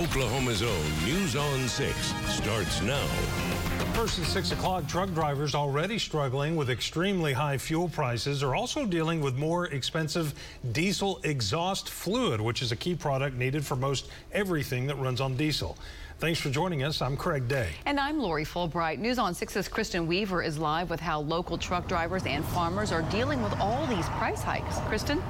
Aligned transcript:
Oklahoma's 0.00 0.62
own 0.62 1.04
News 1.04 1.36
on 1.36 1.68
6 1.68 2.14
starts 2.26 2.80
now. 2.80 3.06
First 3.92 4.18
at 4.18 4.24
6 4.24 4.52
o'clock, 4.52 4.88
truck 4.88 5.12
drivers 5.12 5.54
already 5.54 5.98
struggling 5.98 6.56
with 6.56 6.70
extremely 6.70 7.34
high 7.34 7.58
fuel 7.58 7.86
prices 7.86 8.42
are 8.42 8.54
also 8.54 8.86
dealing 8.86 9.20
with 9.20 9.36
more 9.36 9.66
expensive 9.66 10.32
diesel 10.72 11.20
exhaust 11.22 11.90
fluid, 11.90 12.40
which 12.40 12.62
is 12.62 12.72
a 12.72 12.76
key 12.76 12.94
product 12.94 13.36
needed 13.36 13.62
for 13.62 13.76
most 13.76 14.08
everything 14.32 14.86
that 14.86 14.96
runs 14.96 15.20
on 15.20 15.36
diesel. 15.36 15.76
Thanks 16.18 16.40
for 16.40 16.48
joining 16.48 16.82
us. 16.82 17.02
I'm 17.02 17.14
Craig 17.14 17.46
Day. 17.46 17.68
And 17.84 18.00
I'm 18.00 18.18
Lori 18.20 18.46
Fulbright. 18.46 18.98
News 19.00 19.18
on 19.18 19.34
6's 19.34 19.68
Kristen 19.68 20.06
Weaver 20.06 20.42
is 20.42 20.56
live 20.56 20.88
with 20.88 21.00
how 21.00 21.20
local 21.20 21.58
truck 21.58 21.86
drivers 21.88 22.24
and 22.24 22.42
farmers 22.46 22.90
are 22.90 23.02
dealing 23.10 23.42
with 23.42 23.52
all 23.60 23.86
these 23.86 24.08
price 24.08 24.42
hikes. 24.42 24.78
Kristen? 24.88 25.22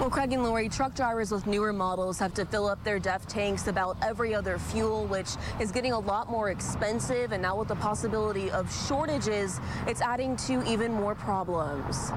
Well, 0.00 0.08
Craig 0.08 0.32
and 0.32 0.42
Lori, 0.42 0.70
truck 0.70 0.94
drivers 0.94 1.30
with 1.30 1.46
newer 1.46 1.74
models 1.74 2.18
have 2.20 2.32
to 2.32 2.46
fill 2.46 2.66
up 2.66 2.82
their 2.84 2.98
DEF 2.98 3.26
tanks 3.26 3.66
about 3.66 3.98
every 4.00 4.34
other 4.34 4.58
fuel, 4.58 5.04
which 5.04 5.28
is 5.60 5.70
getting 5.70 5.92
a 5.92 5.98
lot 5.98 6.30
more 6.30 6.48
expensive. 6.48 7.32
And 7.32 7.42
now 7.42 7.54
with 7.54 7.68
the 7.68 7.76
possibility 7.76 8.50
of 8.50 8.74
shortages, 8.88 9.60
it's 9.86 10.00
adding 10.00 10.36
to 10.48 10.66
even 10.66 10.90
more 10.90 11.14
problems. 11.14 12.12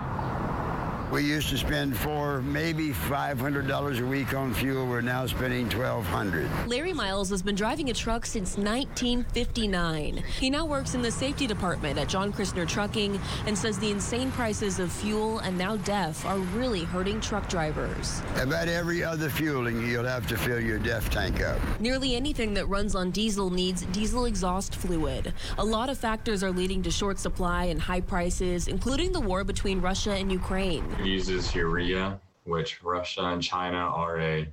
We 1.13 1.22
used 1.22 1.49
to 1.49 1.59
spend 1.59 1.95
four, 1.95 2.41
maybe 2.41 2.90
$500 2.90 3.99
a 4.02 4.03
week 4.08 4.34
on 4.34 4.52
fuel. 4.52 4.88
We're 4.88 5.02
now 5.02 5.27
spending 5.27 5.66
1200 5.66 6.49
Larry 6.67 6.91
Miles 6.91 7.30
has 7.30 7.44
been 7.44 7.53
driving 7.53 7.91
a 7.91 7.94
truck 7.94 8.26
since 8.26 8.58
1959. 8.58 10.23
He 10.39 10.49
now 10.49 10.66
works 10.66 10.95
in 10.95 11.03
the 11.03 11.12
safety 11.12 11.45
department 11.45 11.99
at 11.99 12.09
John 12.09 12.34
Christner 12.34 12.67
Trucking 12.67 13.22
and 13.45 13.55
says 13.55 13.77
the 13.77 13.91
insane 13.91 14.31
prices 14.31 14.80
of 14.80 14.91
fuel 14.91 15.38
and 15.39 15.55
now 15.55 15.76
DEF 15.76 16.26
are 16.26 16.39
really 16.39 16.84
hurting 16.84 17.22
truck 17.22 17.48
drivers. 17.48 18.23
About 18.38 18.67
every 18.67 19.03
other 19.03 19.30
fueling, 19.30 19.88
you'll 19.88 20.05
have 20.05 20.25
to 20.30 20.36
fill 20.36 20.59
your 20.59 20.80
DEF 20.80 21.11
tank 21.11 21.44
up. 21.44 21.59
Nearly 21.80 22.16
anything 22.16 22.55
that 22.55 22.66
runs 22.66 22.95
on 22.95 23.11
diesel 23.11 23.52
needs 23.52 23.83
diesel 23.92 24.25
exhaust 24.25 24.73
fluid. 24.73 25.31
A 25.59 25.64
lot 25.64 25.92
of 25.92 25.98
factors 26.00 26.44
are 26.44 26.52
leading 26.52 26.81
to 26.81 26.89
short 26.89 27.20
supply 27.20 27.66
and 27.66 27.80
high 27.80 28.02
prices, 28.02 28.67
including 28.67 29.11
the 29.11 29.22
war 29.22 29.44
between 29.44 29.80
Russia 29.80 30.14
and 30.14 30.31
Ukraine 30.31 30.83
uses 31.06 31.54
urea, 31.56 32.20
which 32.46 32.84
Russia 32.84 33.23
and 33.26 33.42
China 33.42 33.78
are 33.78 34.20
a 34.20 34.48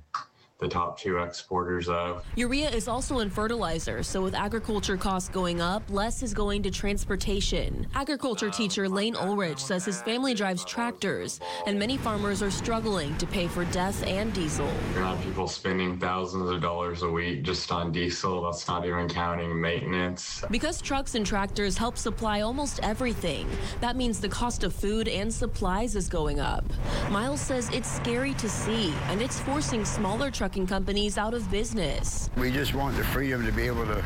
the 0.61 0.67
top 0.67 0.97
two 0.97 1.17
exporters 1.17 1.89
of. 1.89 2.23
Urea 2.35 2.69
is 2.69 2.87
also 2.87 3.19
in 3.19 3.31
fertilizer, 3.31 4.03
so 4.03 4.21
with 4.21 4.35
agriculture 4.35 4.95
costs 4.95 5.27
going 5.27 5.59
up, 5.59 5.81
less 5.89 6.21
is 6.21 6.35
going 6.35 6.61
to 6.61 6.69
transportation. 6.69 7.87
Agriculture 7.95 8.49
uh, 8.49 8.51
teacher 8.51 8.87
Lane 8.87 9.15
Ulrich 9.15 9.57
says 9.57 9.83
his 9.83 10.03
family 10.03 10.35
drives 10.35 10.63
tractors, 10.63 11.39
and 11.65 11.79
many 11.79 11.97
farmers 11.97 12.43
are 12.43 12.51
struggling 12.51 13.17
to 13.17 13.25
pay 13.25 13.47
for 13.47 13.65
DEF 13.65 14.05
and 14.05 14.31
diesel. 14.33 14.69
You 14.93 14.99
have 14.99 15.19
people 15.23 15.47
spending 15.47 15.97
thousands 15.97 16.51
of 16.51 16.61
dollars 16.61 17.01
a 17.01 17.09
week 17.09 17.41
just 17.41 17.71
on 17.71 17.91
diesel. 17.91 18.43
That's 18.43 18.67
not 18.67 18.85
even 18.85 19.09
counting 19.09 19.59
maintenance. 19.59 20.43
Because 20.51 20.79
trucks 20.79 21.15
and 21.15 21.25
tractors 21.25 21.75
help 21.75 21.97
supply 21.97 22.41
almost 22.41 22.79
everything, 22.83 23.49
that 23.79 23.95
means 23.95 24.19
the 24.19 24.29
cost 24.29 24.63
of 24.63 24.75
food 24.75 25.07
and 25.07 25.33
supplies 25.33 25.95
is 25.95 26.07
going 26.07 26.39
up. 26.39 26.63
Miles 27.09 27.41
says 27.41 27.67
it's 27.73 27.91
scary 27.91 28.35
to 28.35 28.47
see, 28.47 28.93
and 29.07 29.23
it's 29.23 29.39
forcing 29.39 29.83
smaller 29.83 30.29
truck 30.29 30.50
trucking 30.51 30.67
companies 30.67 31.17
out 31.17 31.33
of 31.33 31.49
business. 31.49 32.29
We 32.35 32.51
just 32.51 32.73
want 32.73 32.97
the 32.97 33.05
freedom 33.05 33.45
to 33.45 33.53
be 33.53 33.67
able 33.67 33.85
to 33.85 33.99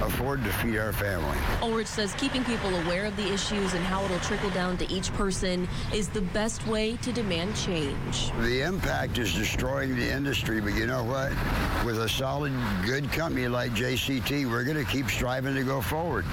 afford 0.00 0.44
to 0.44 0.52
feed 0.52 0.78
our 0.78 0.92
family. 0.92 1.36
Ulrich 1.60 1.88
says 1.88 2.14
keeping 2.14 2.44
people 2.44 2.72
aware 2.82 3.04
of 3.06 3.16
the 3.16 3.32
issues 3.32 3.74
and 3.74 3.84
how 3.84 4.04
it'll 4.04 4.20
trickle 4.20 4.50
down 4.50 4.76
to 4.76 4.88
each 4.88 5.12
person 5.14 5.68
is 5.92 6.08
the 6.08 6.20
best 6.20 6.64
way 6.68 6.96
to 6.98 7.12
demand 7.12 7.56
change. 7.56 8.30
The 8.42 8.60
impact 8.62 9.18
is 9.18 9.34
destroying 9.34 9.96
the 9.96 10.08
industry, 10.08 10.60
but 10.60 10.74
you 10.74 10.86
know 10.86 11.02
what? 11.02 11.32
With 11.84 11.98
a 11.98 12.08
solid, 12.08 12.52
good 12.86 13.10
company 13.10 13.48
like 13.48 13.72
JCT, 13.72 14.48
we're 14.48 14.62
going 14.62 14.76
to 14.76 14.88
keep 14.88 15.08
striving 15.08 15.56
to 15.56 15.64
go 15.64 15.80
forward. 15.80 16.24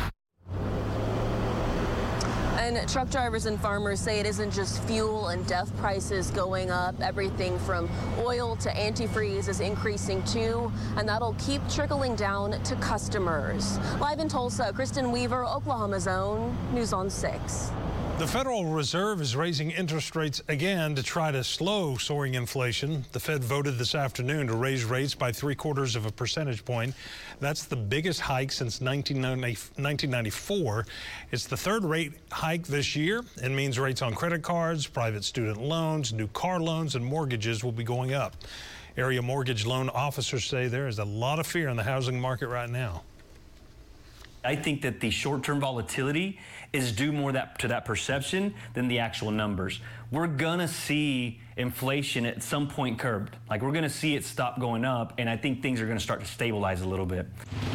Truck 2.87 3.09
drivers 3.09 3.45
and 3.45 3.59
farmers 3.59 3.99
say 3.99 4.19
it 4.19 4.25
isn't 4.25 4.51
just 4.51 4.83
fuel 4.83 5.29
and 5.29 5.45
DEF 5.47 5.75
prices 5.77 6.31
going 6.31 6.69
up. 6.69 6.99
Everything 7.01 7.57
from 7.59 7.89
oil 8.19 8.55
to 8.57 8.69
antifreeze 8.69 9.47
is 9.47 9.59
increasing 9.59 10.23
too, 10.23 10.71
and 10.97 11.07
that'll 11.07 11.35
keep 11.39 11.61
trickling 11.69 12.15
down 12.15 12.61
to 12.63 12.75
customers. 12.77 13.77
Live 13.99 14.19
in 14.19 14.27
Tulsa, 14.27 14.71
Kristen 14.73 15.11
Weaver, 15.11 15.45
Oklahoma's 15.45 16.07
own 16.07 16.55
News 16.73 16.93
on 16.93 17.09
6. 17.09 17.71
The 18.19 18.27
Federal 18.27 18.65
Reserve 18.65 19.21
is 19.21 19.33
raising 19.33 19.71
interest 19.71 20.13
rates 20.13 20.41
again 20.49 20.93
to 20.95 21.01
try 21.01 21.31
to 21.31 21.41
slow 21.41 21.95
soaring 21.95 22.33
inflation. 22.33 23.05
The 23.13 23.19
Fed 23.21 23.45
voted 23.45 23.77
this 23.77 23.95
afternoon 23.95 24.47
to 24.47 24.55
raise 24.55 24.83
rates 24.83 25.15
by 25.15 25.31
three 25.31 25.55
quarters 25.55 25.95
of 25.95 26.05
a 26.05 26.11
percentage 26.11 26.65
point. 26.65 26.93
That's 27.39 27.63
the 27.63 27.77
biggest 27.77 28.19
hike 28.19 28.51
since 28.51 28.81
1994. 28.81 30.85
It's 31.31 31.45
the 31.45 31.55
third 31.55 31.85
rate 31.85 32.11
hike 32.29 32.67
this 32.67 32.93
year 32.93 33.23
and 33.41 33.55
means 33.55 33.79
rates 33.79 34.01
on 34.01 34.13
credit 34.13 34.43
cards, 34.43 34.85
private 34.85 35.23
student 35.23 35.61
loans, 35.61 36.11
new 36.11 36.27
car 36.27 36.59
loans, 36.59 36.95
and 36.95 37.05
mortgages 37.05 37.63
will 37.63 37.71
be 37.71 37.85
going 37.85 38.13
up. 38.13 38.35
Area 38.97 39.21
mortgage 39.21 39.65
loan 39.65 39.87
officers 39.87 40.43
say 40.43 40.67
there 40.67 40.89
is 40.89 40.99
a 40.99 41.05
lot 41.05 41.39
of 41.39 41.47
fear 41.47 41.69
in 41.69 41.77
the 41.77 41.83
housing 41.83 42.19
market 42.19 42.49
right 42.49 42.69
now. 42.69 43.01
I 44.43 44.55
think 44.55 44.81
that 44.83 44.99
the 44.99 45.09
short-term 45.09 45.59
volatility 45.59 46.39
is 46.71 46.91
due 46.91 47.11
more 47.11 47.31
that, 47.33 47.59
to 47.59 47.67
that 47.69 47.85
perception 47.85 48.53
than 48.73 48.87
the 48.87 48.99
actual 48.99 49.31
numbers. 49.31 49.81
We're 50.11 50.27
gonna 50.27 50.67
see 50.67 51.41
inflation 51.57 52.25
at 52.25 52.41
some 52.41 52.67
point 52.67 52.99
curbed. 52.99 53.35
Like 53.49 53.61
we're 53.61 53.71
gonna 53.71 53.89
see 53.89 54.15
it 54.15 54.23
stop 54.23 54.59
going 54.59 54.85
up, 54.85 55.13
and 55.17 55.29
I 55.29 55.35
think 55.35 55.61
things 55.61 55.81
are 55.81 55.87
gonna 55.87 55.99
start 55.99 56.21
to 56.21 56.25
stabilize 56.25 56.81
a 56.81 56.87
little 56.87 57.05
bit. 57.05 57.27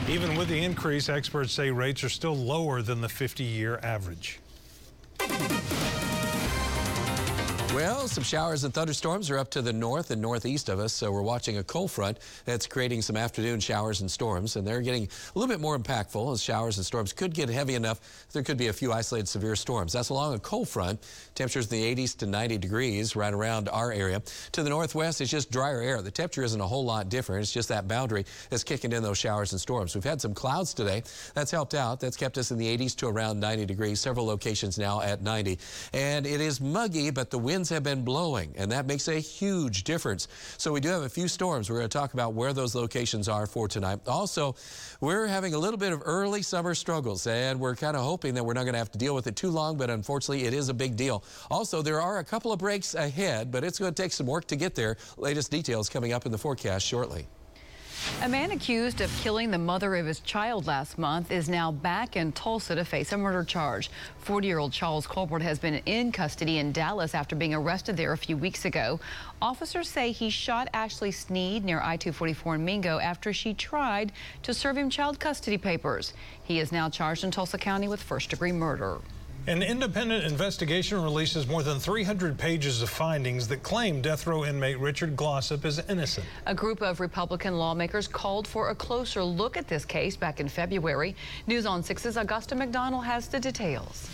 Even 0.09 0.37
with 0.37 0.49
the 0.49 0.63
increase, 0.63 1.09
experts 1.09 1.53
say 1.53 1.71
rates 1.71 2.03
are 2.03 2.09
still 2.09 2.37
lower 2.37 2.83
than 2.83 3.01
the 3.01 3.09
50-year 3.09 3.81
average. 3.83 4.39
Well, 7.75 8.07
some 8.07 8.23
showers 8.23 8.63
and 8.63 8.73
thunderstorms 8.73 9.31
are 9.31 9.39
up 9.39 9.51
to 9.51 9.61
the 9.61 9.73
north 9.73 10.13
and 10.13 10.23
northeast 10.23 10.69
of 10.69 10.79
us, 10.79 10.93
so 10.93 11.11
we're 11.11 11.23
watching 11.23 11.59
a 11.59 11.65
cold 11.65 11.91
front 11.91 12.19
that's 12.45 12.69
creating 12.69 13.03
some 13.03 13.17
afternoon 13.17 13.59
showers 13.59 14.01
and 14.01 14.09
storms, 14.09 14.55
and 14.55 14.65
they're 14.65 14.81
getting 14.81 15.09
a 15.35 15.39
little 15.39 15.53
bit 15.53 15.61
more 15.61 15.77
impactful 15.77 16.33
as 16.33 16.41
showers 16.41 16.77
and 16.77 16.87
storms 16.87 17.13
could 17.13 17.35
get 17.35 17.49
heavy 17.49 17.75
enough. 17.75 18.27
There 18.33 18.45
could 18.45 18.59
be 18.59 18.69
a 18.69 18.73
few 18.73 18.93
isolated 18.93 19.27
severe 19.27 19.57
storms. 19.57 19.93
That's 19.93 20.11
along 20.11 20.35
a 20.35 20.39
cold 20.39 20.69
front. 20.69 21.03
Temperatures 21.35 21.73
in 21.73 21.81
the 21.81 21.97
80s 21.97 22.17
to 22.19 22.27
90 22.27 22.59
degrees 22.59 23.17
right 23.17 23.35
around 23.35 23.69
our 23.69 23.91
area. 23.91 24.23
To 24.53 24.63
the 24.63 24.71
northwest, 24.71 25.21
it's 25.21 25.31
just 25.31 25.51
drier 25.51 25.81
air. 25.81 26.01
The 26.01 26.13
temperature 26.13 26.45
isn't 26.45 26.61
a 26.61 26.67
whole 26.67 26.85
lot 26.85 27.09
different. 27.09 27.43
It's 27.43 27.53
just 27.53 27.71
that 27.71 27.89
boundary 27.89 28.25
that's 28.51 28.63
kicking 28.63 28.93
in 28.93 29.03
those 29.03 29.19
showers 29.19 29.51
and 29.51 29.61
storms. 29.61 29.97
We've 29.97 30.05
had 30.05 30.21
some 30.21 30.33
clouds 30.33 30.75
today. 30.75 31.03
That's 31.35 31.51
helped 31.51 31.75
out. 31.75 31.99
That's 31.99 32.17
kept 32.17 32.39
us 32.39 32.53
in 32.53 32.59
the 32.59 32.79
80s 32.79 32.95
to 32.99 33.09
around 33.09 33.41
90 33.41 33.67
degrees. 33.67 33.99
Several 33.99 34.27
locations 34.27 34.79
now 34.79 35.01
at 35.01 35.23
90. 35.23 35.59
And 35.93 36.25
it 36.25 36.41
is 36.41 36.61
muggy, 36.61 37.11
but 37.11 37.31
the 37.31 37.39
winds 37.65 37.71
have 37.71 37.83
been 37.83 38.05
blowing, 38.05 38.53
and 38.59 38.71
that 38.71 38.85
makes 38.85 39.09
a 39.09 39.19
huge 39.19 39.85
difference. 39.85 40.29
So 40.59 40.71
we 40.71 40.81
do 40.81 40.91
have 40.91 41.03
a 41.03 41.09
few 41.09 41.29
storms. 41.29 41.71
We're 41.71 41.79
going 41.79 41.89
to 41.89 41.99
talk 41.99 42.13
about 42.13 42.35
where 42.35 42.53
those 42.53 42.75
locations 42.75 43.27
are 43.27 43.47
for 43.47 43.69
tonight. 43.69 44.01
Also, 44.07 44.55
we're 45.01 45.27
having 45.27 45.55
a 45.55 45.59
little 45.59 45.79
bit 45.79 45.91
of 45.91 46.03
early 46.05 46.43
summer 46.43 46.75
struggles, 46.75 47.27
and 47.27 47.59
we're 47.59 47.75
kind 47.75 47.97
of 47.97 48.03
hoping 48.03 48.35
that 48.35 48.45
we're 48.45 48.53
not 48.53 48.65
going 48.65 48.75
to 48.75 48.79
have 48.79 48.93
to 48.93 48.99
deal 48.99 49.15
with 49.15 49.27
it 49.27 49.37
too 49.37 49.51
long, 49.51 49.79
but 49.79 49.89
unfortunately, 49.89 50.45
it 50.45 50.53
is 50.53 50.69
a 50.69 50.75
big 50.75 50.95
deal. 50.95 51.25
Also, 51.51 51.81
there 51.81 52.03
are 52.03 52.19
a 52.19 52.25
couple 52.25 52.53
of 52.53 52.59
breaks 52.59 52.95
ahead, 52.95 53.51
but 53.51 53.65
it's 53.65 53.79
going 53.79 53.95
to 53.95 54.03
take 54.03 54.13
some 54.13 54.27
work 54.27 54.47
to 54.49 54.57
get 54.57 54.75
there. 54.75 54.99
Latest 55.17 55.51
details 55.51 55.89
coming 55.89 56.13
up 56.13 56.27
in 56.27 56.33
the 56.33 56.39
forecast 56.39 56.85
shortly. 56.85 57.27
A 58.23 58.29
man 58.29 58.53
accused 58.53 59.01
of 59.01 59.11
killing 59.21 59.51
the 59.51 59.59
mother 59.59 59.97
of 59.97 60.07
his 60.07 60.21
child 60.21 60.67
last 60.67 60.99
month 60.99 61.31
is 61.31 61.49
now 61.49 61.71
back 61.71 62.17
in 62.17 62.33
Tulsa 62.33 62.75
to 62.75 62.85
face 62.85 63.13
a 63.13 63.19
murder 63.19 63.45
charge. 63.45 63.91
40-year-old 64.25 64.73
Charles 64.73 65.07
Colbert 65.07 65.43
has 65.43 65.59
been 65.59 65.83
in 65.87 66.11
custody 66.11 66.59
in 66.59 66.73
Dallas 66.73 67.15
after 67.15 67.37
being 67.37 67.53
arrested 67.53 67.97
there 67.97 68.13
a 68.13 68.17
few 68.17 68.37
weeks 68.37 68.65
ago. 68.65 68.99
Officers 69.43 69.89
say 69.89 70.11
he 70.11 70.31
shot 70.31 70.69
Ashley 70.73 71.11
Sneed 71.11 71.65
near 71.65 71.81
I-244 71.81 72.55
in 72.55 72.65
Mingo 72.65 72.99
after 72.99 73.33
she 73.33 73.53
tried 73.53 74.13
to 74.43 74.55
serve 74.55 74.79
him 74.79 74.89
child 74.91 75.21
custody 75.21 75.59
papers. 75.59 76.15
He 76.43 76.61
is 76.61 76.73
now 76.73 76.89
charged 76.89 77.25
in 77.25 77.31
Tulsa 77.31 77.59
County 77.59 77.89
with 77.89 78.03
first-degree 78.03 78.53
murder. 78.53 79.01
An 79.47 79.63
independent 79.63 80.25
investigation 80.25 81.03
releases 81.03 81.47
more 81.47 81.63
than 81.63 81.79
300 81.79 82.39
pages 82.39 82.81
of 82.81 82.89
findings 82.89 83.47
that 83.49 83.63
claim 83.63 84.01
death 84.01 84.27
row 84.27 84.43
inmate 84.43 84.79
Richard 84.79 85.17
Glossip 85.17 85.67
is 85.67 85.79
innocent. 85.81 86.27
A 86.47 86.55
group 86.55 86.81
of 86.81 86.99
Republican 86.99 87.59
lawmakers 87.59 88.09
called 88.09 88.49
for 88.49 88.71
a 88.71 88.75
closer 88.75 89.23
look 89.23 89.59
at 89.59 89.69
this 89.69 89.85
case 89.85 90.17
back 90.17 90.41
in 90.41 90.49
February. 90.49 91.15
News 91.47 91.67
on 91.67 91.83
6's 91.83 92.17
Augusta 92.17 92.55
McDonald 92.55 93.05
has 93.05 93.29
the 93.29 93.39
details. 93.39 94.09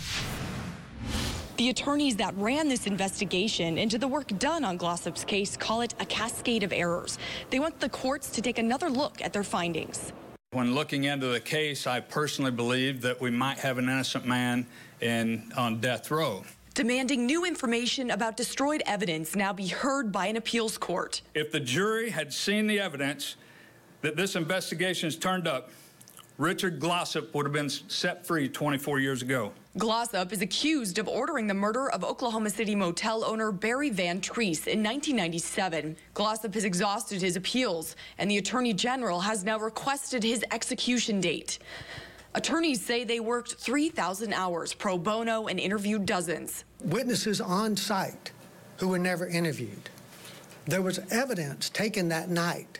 The 1.55 1.69
attorneys 1.69 2.17
that 2.17 2.35
ran 2.35 2.67
this 2.67 2.85
investigation 2.85 3.77
into 3.77 3.97
the 3.97 4.09
work 4.09 4.37
done 4.37 4.65
on 4.65 4.77
Glossip's 4.77 5.23
case 5.23 5.55
call 5.55 5.79
it 5.79 5.93
a 6.01 6.05
cascade 6.05 6.63
of 6.63 6.73
errors. 6.73 7.17
They 7.51 7.59
want 7.59 7.79
the 7.79 7.87
courts 7.87 8.31
to 8.31 8.41
take 8.41 8.59
another 8.59 8.89
look 8.89 9.21
at 9.21 9.31
their 9.31 9.45
findings. 9.45 10.11
When 10.51 10.75
looking 10.75 11.05
into 11.05 11.27
the 11.27 11.39
case, 11.39 11.87
I 11.87 12.01
personally 12.01 12.51
believe 12.51 12.99
that 13.03 13.21
we 13.21 13.31
might 13.31 13.59
have 13.59 13.77
an 13.77 13.85
innocent 13.85 14.25
man 14.25 14.67
in 15.01 15.51
on 15.57 15.79
death 15.79 16.11
row. 16.11 16.43
demanding 16.73 17.25
new 17.25 17.43
information 17.45 18.11
about 18.11 18.37
destroyed 18.37 18.81
evidence 18.85 19.35
now 19.35 19.51
be 19.51 19.67
heard 19.67 20.11
by 20.11 20.27
an 20.27 20.37
appeals 20.37 20.77
court. 20.77 21.21
If 21.33 21.51
the 21.51 21.59
jury 21.59 22.09
had 22.09 22.31
seen 22.31 22.65
the 22.67 22.79
evidence 22.79 23.35
that 24.01 24.15
this 24.15 24.35
investigation 24.35 25.07
has 25.07 25.17
turned 25.17 25.47
up, 25.47 25.69
Richard 26.37 26.79
Glossip 26.79 27.33
would 27.35 27.45
have 27.45 27.53
been 27.53 27.69
set 27.69 28.25
free 28.25 28.47
24 28.49 28.99
years 28.99 29.21
ago. 29.21 29.51
Glossip 29.77 30.31
is 30.31 30.41
accused 30.41 30.97
of 30.97 31.07
ordering 31.07 31.45
the 31.45 31.53
murder 31.53 31.91
of 31.91 32.03
Oklahoma 32.03 32.49
City 32.49 32.73
motel 32.73 33.23
owner 33.23 33.51
Barry 33.51 33.89
Van 33.89 34.19
Treese 34.19 34.65
in 34.65 34.81
1997. 34.81 35.95
Glossip 36.15 36.53
has 36.55 36.63
exhausted 36.63 37.21
his 37.21 37.35
appeals, 37.35 37.95
and 38.17 38.31
the 38.31 38.37
Attorney 38.37 38.73
General 38.73 39.19
has 39.19 39.43
now 39.43 39.59
requested 39.59 40.23
his 40.23 40.43
execution 40.51 41.21
date. 41.21 41.59
Attorneys 42.33 42.83
say 42.83 43.03
they 43.03 43.19
worked 43.19 43.55
3,000 43.55 44.31
hours 44.33 44.73
pro 44.73 44.97
bono 44.97 45.47
and 45.47 45.59
interviewed 45.59 46.05
dozens. 46.05 46.63
Witnesses 46.83 47.41
on 47.41 47.75
site 47.75 48.31
who 48.77 48.87
were 48.87 48.99
never 48.99 49.27
interviewed. 49.27 49.89
There 50.65 50.81
was 50.81 50.99
evidence 51.11 51.69
taken 51.69 52.07
that 52.09 52.29
night 52.29 52.79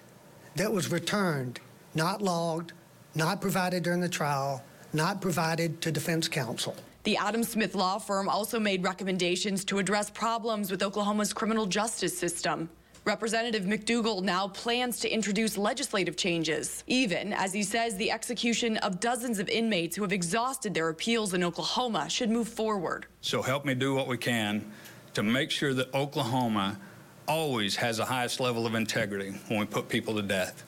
that 0.56 0.72
was 0.72 0.90
returned, 0.90 1.60
not 1.96 2.22
logged, 2.22 2.72
not 3.14 3.42
provided 3.42 3.84
during 3.84 4.00
the 4.00 4.08
trial, 4.10 4.64
not 4.94 5.20
provided 5.20 5.82
to 5.82 5.92
defense 5.92 6.30
counsel. 6.30 6.76
The 7.04 7.18
Adam 7.18 7.44
Smith 7.44 7.76
law 7.76 7.98
firm 7.98 8.30
also 8.30 8.60
made 8.60 8.84
recommendations 8.84 9.66
to 9.66 9.80
address 9.80 10.10
problems 10.10 10.72
with 10.72 10.82
Oklahoma's 10.82 11.34
criminal 11.34 11.66
justice 11.66 12.18
system. 12.18 12.70
Representative 13.04 13.64
McDugle 13.64 14.22
now 14.22 14.48
plans 14.48 15.00
to 15.00 15.12
introduce 15.12 15.58
legislative 15.58 16.16
changes, 16.16 16.84
even 16.86 17.34
as 17.34 17.52
he 17.52 17.64
says 17.64 17.98
the 17.98 18.12
execution 18.12 18.78
of 18.78 19.00
dozens 19.00 19.40
of 19.40 19.50
inmates 19.50 19.96
who 19.96 20.04
have 20.04 20.14
exhausted 20.14 20.76
their 20.76 20.90
appeals 20.90 21.34
in 21.34 21.44
Oklahoma 21.44 22.08
should 22.12 22.30
move 22.30 22.48
forward. 22.48 23.08
So 23.22 23.42
help 23.42 23.66
me 23.66 23.74
do 23.74 23.96
what 23.96 24.08
we 24.08 24.20
can 24.20 24.72
to 25.16 25.24
make 25.24 25.50
sure 25.50 25.74
that 25.74 25.92
Oklahoma 25.96 26.80
always 27.28 27.76
has 27.78 27.98
the 27.98 28.06
highest 28.06 28.40
level 28.40 28.68
of 28.68 28.76
integrity 28.76 29.32
when 29.48 29.60
we 29.60 29.66
put 29.66 29.90
people 29.90 30.14
to 30.14 30.22
death. 30.22 30.64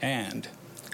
And 0.00 0.48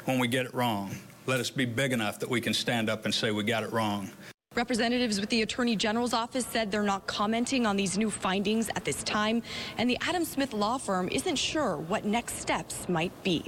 when 0.07 0.19
we 0.19 0.27
get 0.27 0.45
it 0.45 0.55
wrong, 0.55 0.97
let 1.27 1.39
us 1.39 1.51
be 1.51 1.67
big 1.67 1.93
enough 1.93 2.19
that 2.19 2.29
we 2.29 2.41
can 2.41 2.53
stand 2.53 2.91
up 2.91 3.05
and 3.05 3.15
say 3.15 3.31
we 3.31 3.45
got 3.45 3.63
it 3.63 3.73
wrong. 3.73 4.11
Representatives 4.57 5.21
with 5.21 5.31
the 5.31 5.43
Attorney 5.43 5.77
General's 5.77 6.13
office 6.13 6.45
said 6.45 6.73
they're 6.73 6.83
not 6.83 7.07
commenting 7.07 7.67
on 7.67 7.77
these 7.77 7.97
new 7.97 8.11
findings 8.11 8.69
at 8.71 8.85
this 8.85 9.05
time, 9.05 9.45
and 9.79 9.89
the 9.89 9.97
Adam 10.01 10.25
Smith 10.25 10.53
law 10.53 10.77
firm 10.77 11.09
isn't 11.13 11.37
sure 11.37 11.77
what 11.77 12.05
next 12.05 12.41
steps 12.41 12.89
might 12.89 13.13
be. 13.23 13.45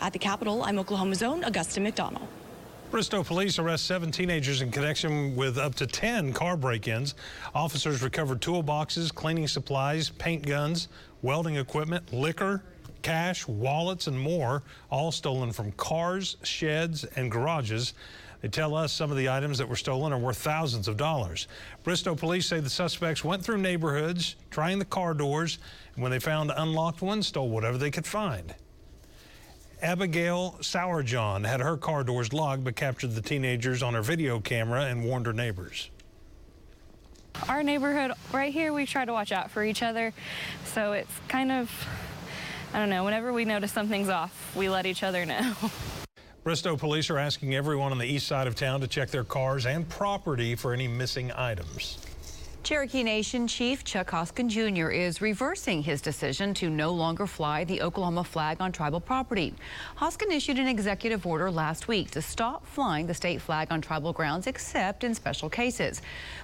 At 0.00 0.12
the 0.12 0.18
Capitol, 0.18 0.64
I'm 0.64 0.76
Oklahoma's 0.80 1.22
own 1.22 1.44
Augusta 1.44 1.78
McDonald. 1.78 2.26
Bristow 2.90 3.22
police 3.22 3.60
arrest 3.60 3.86
seven 3.86 4.10
teenagers 4.10 4.60
in 4.60 4.72
connection 4.72 5.36
with 5.36 5.56
up 5.56 5.76
to 5.76 5.86
10 5.86 6.32
car 6.32 6.56
break-ins. 6.56 7.14
Officers 7.54 8.02
recovered 8.02 8.40
toolboxes, 8.40 9.14
cleaning 9.14 9.46
supplies, 9.46 10.10
paint 10.10 10.44
guns, 10.44 10.88
welding 11.22 11.58
equipment, 11.58 12.12
liquor, 12.12 12.60
cash, 13.02 13.46
wallets, 13.46 14.08
and 14.08 14.18
more, 14.18 14.64
all 14.90 15.12
stolen 15.12 15.52
from 15.52 15.70
cars, 15.72 16.38
sheds, 16.42 17.04
and 17.04 17.30
garages. 17.30 17.94
They 18.40 18.48
tell 18.48 18.74
us 18.74 18.92
some 18.92 19.10
of 19.10 19.16
the 19.16 19.28
items 19.28 19.58
that 19.58 19.68
were 19.68 19.76
stolen 19.76 20.12
are 20.12 20.18
worth 20.18 20.38
thousands 20.38 20.88
of 20.88 20.96
dollars. 20.96 21.46
Bristow 21.82 22.14
police 22.14 22.46
say 22.46 22.60
the 22.60 22.70
suspects 22.70 23.22
went 23.22 23.44
through 23.44 23.58
neighborhoods, 23.58 24.36
trying 24.50 24.78
the 24.78 24.84
car 24.84 25.12
doors, 25.12 25.58
and 25.94 26.02
when 26.02 26.10
they 26.10 26.18
found 26.18 26.50
unlocked 26.56 27.02
ones, 27.02 27.26
stole 27.26 27.50
whatever 27.50 27.76
they 27.76 27.90
could 27.90 28.06
find. 28.06 28.54
Abigail 29.82 30.56
Sourjohn 30.60 31.46
had 31.46 31.60
her 31.60 31.76
car 31.76 32.04
doors 32.04 32.32
locked 32.32 32.64
but 32.64 32.76
captured 32.76 33.14
the 33.14 33.22
teenagers 33.22 33.82
on 33.82 33.94
her 33.94 34.02
video 34.02 34.38
camera 34.38 34.84
and 34.84 35.04
warned 35.04 35.26
her 35.26 35.32
neighbors. 35.32 35.90
Our 37.48 37.62
neighborhood 37.62 38.12
right 38.32 38.52
here, 38.52 38.72
we 38.72 38.84
try 38.84 39.04
to 39.04 39.12
watch 39.12 39.32
out 39.32 39.50
for 39.50 39.64
each 39.64 39.82
other. 39.82 40.12
So 40.64 40.92
it's 40.92 41.12
kind 41.28 41.50
of, 41.50 41.70
I 42.74 42.78
don't 42.78 42.90
know, 42.90 43.04
whenever 43.04 43.32
we 43.32 43.44
notice 43.44 43.72
something's 43.72 44.08
off, 44.08 44.54
we 44.54 44.68
let 44.68 44.84
each 44.84 45.02
other 45.02 45.24
know. 45.24 45.54
Bristow 46.42 46.74
police 46.74 47.10
are 47.10 47.18
asking 47.18 47.54
everyone 47.54 47.92
on 47.92 47.98
the 47.98 48.06
east 48.06 48.26
side 48.26 48.46
of 48.46 48.54
town 48.54 48.80
to 48.80 48.86
check 48.86 49.10
their 49.10 49.24
cars 49.24 49.66
and 49.66 49.86
property 49.86 50.54
for 50.54 50.72
any 50.72 50.88
missing 50.88 51.30
items. 51.32 51.98
Cherokee 52.62 53.02
Nation 53.02 53.48
Chief 53.48 53.82
Chuck 53.84 54.10
Hoskin 54.10 54.48
Jr. 54.50 54.90
is 54.90 55.22
reversing 55.22 55.82
his 55.82 56.02
decision 56.02 56.52
to 56.54 56.68
no 56.68 56.92
longer 56.92 57.26
fly 57.26 57.64
the 57.64 57.80
Oklahoma 57.80 58.22
flag 58.22 58.58
on 58.60 58.70
tribal 58.70 59.00
property. 59.00 59.54
Hoskin 59.96 60.30
issued 60.30 60.58
an 60.58 60.68
executive 60.68 61.26
order 61.26 61.50
last 61.50 61.88
week 61.88 62.10
to 62.10 62.20
stop 62.20 62.66
flying 62.66 63.06
the 63.06 63.14
state 63.14 63.40
flag 63.40 63.68
on 63.70 63.80
tribal 63.80 64.12
grounds 64.12 64.46
except 64.46 65.04
in 65.04 65.14
special 65.14 65.48
cases. 65.48 66.02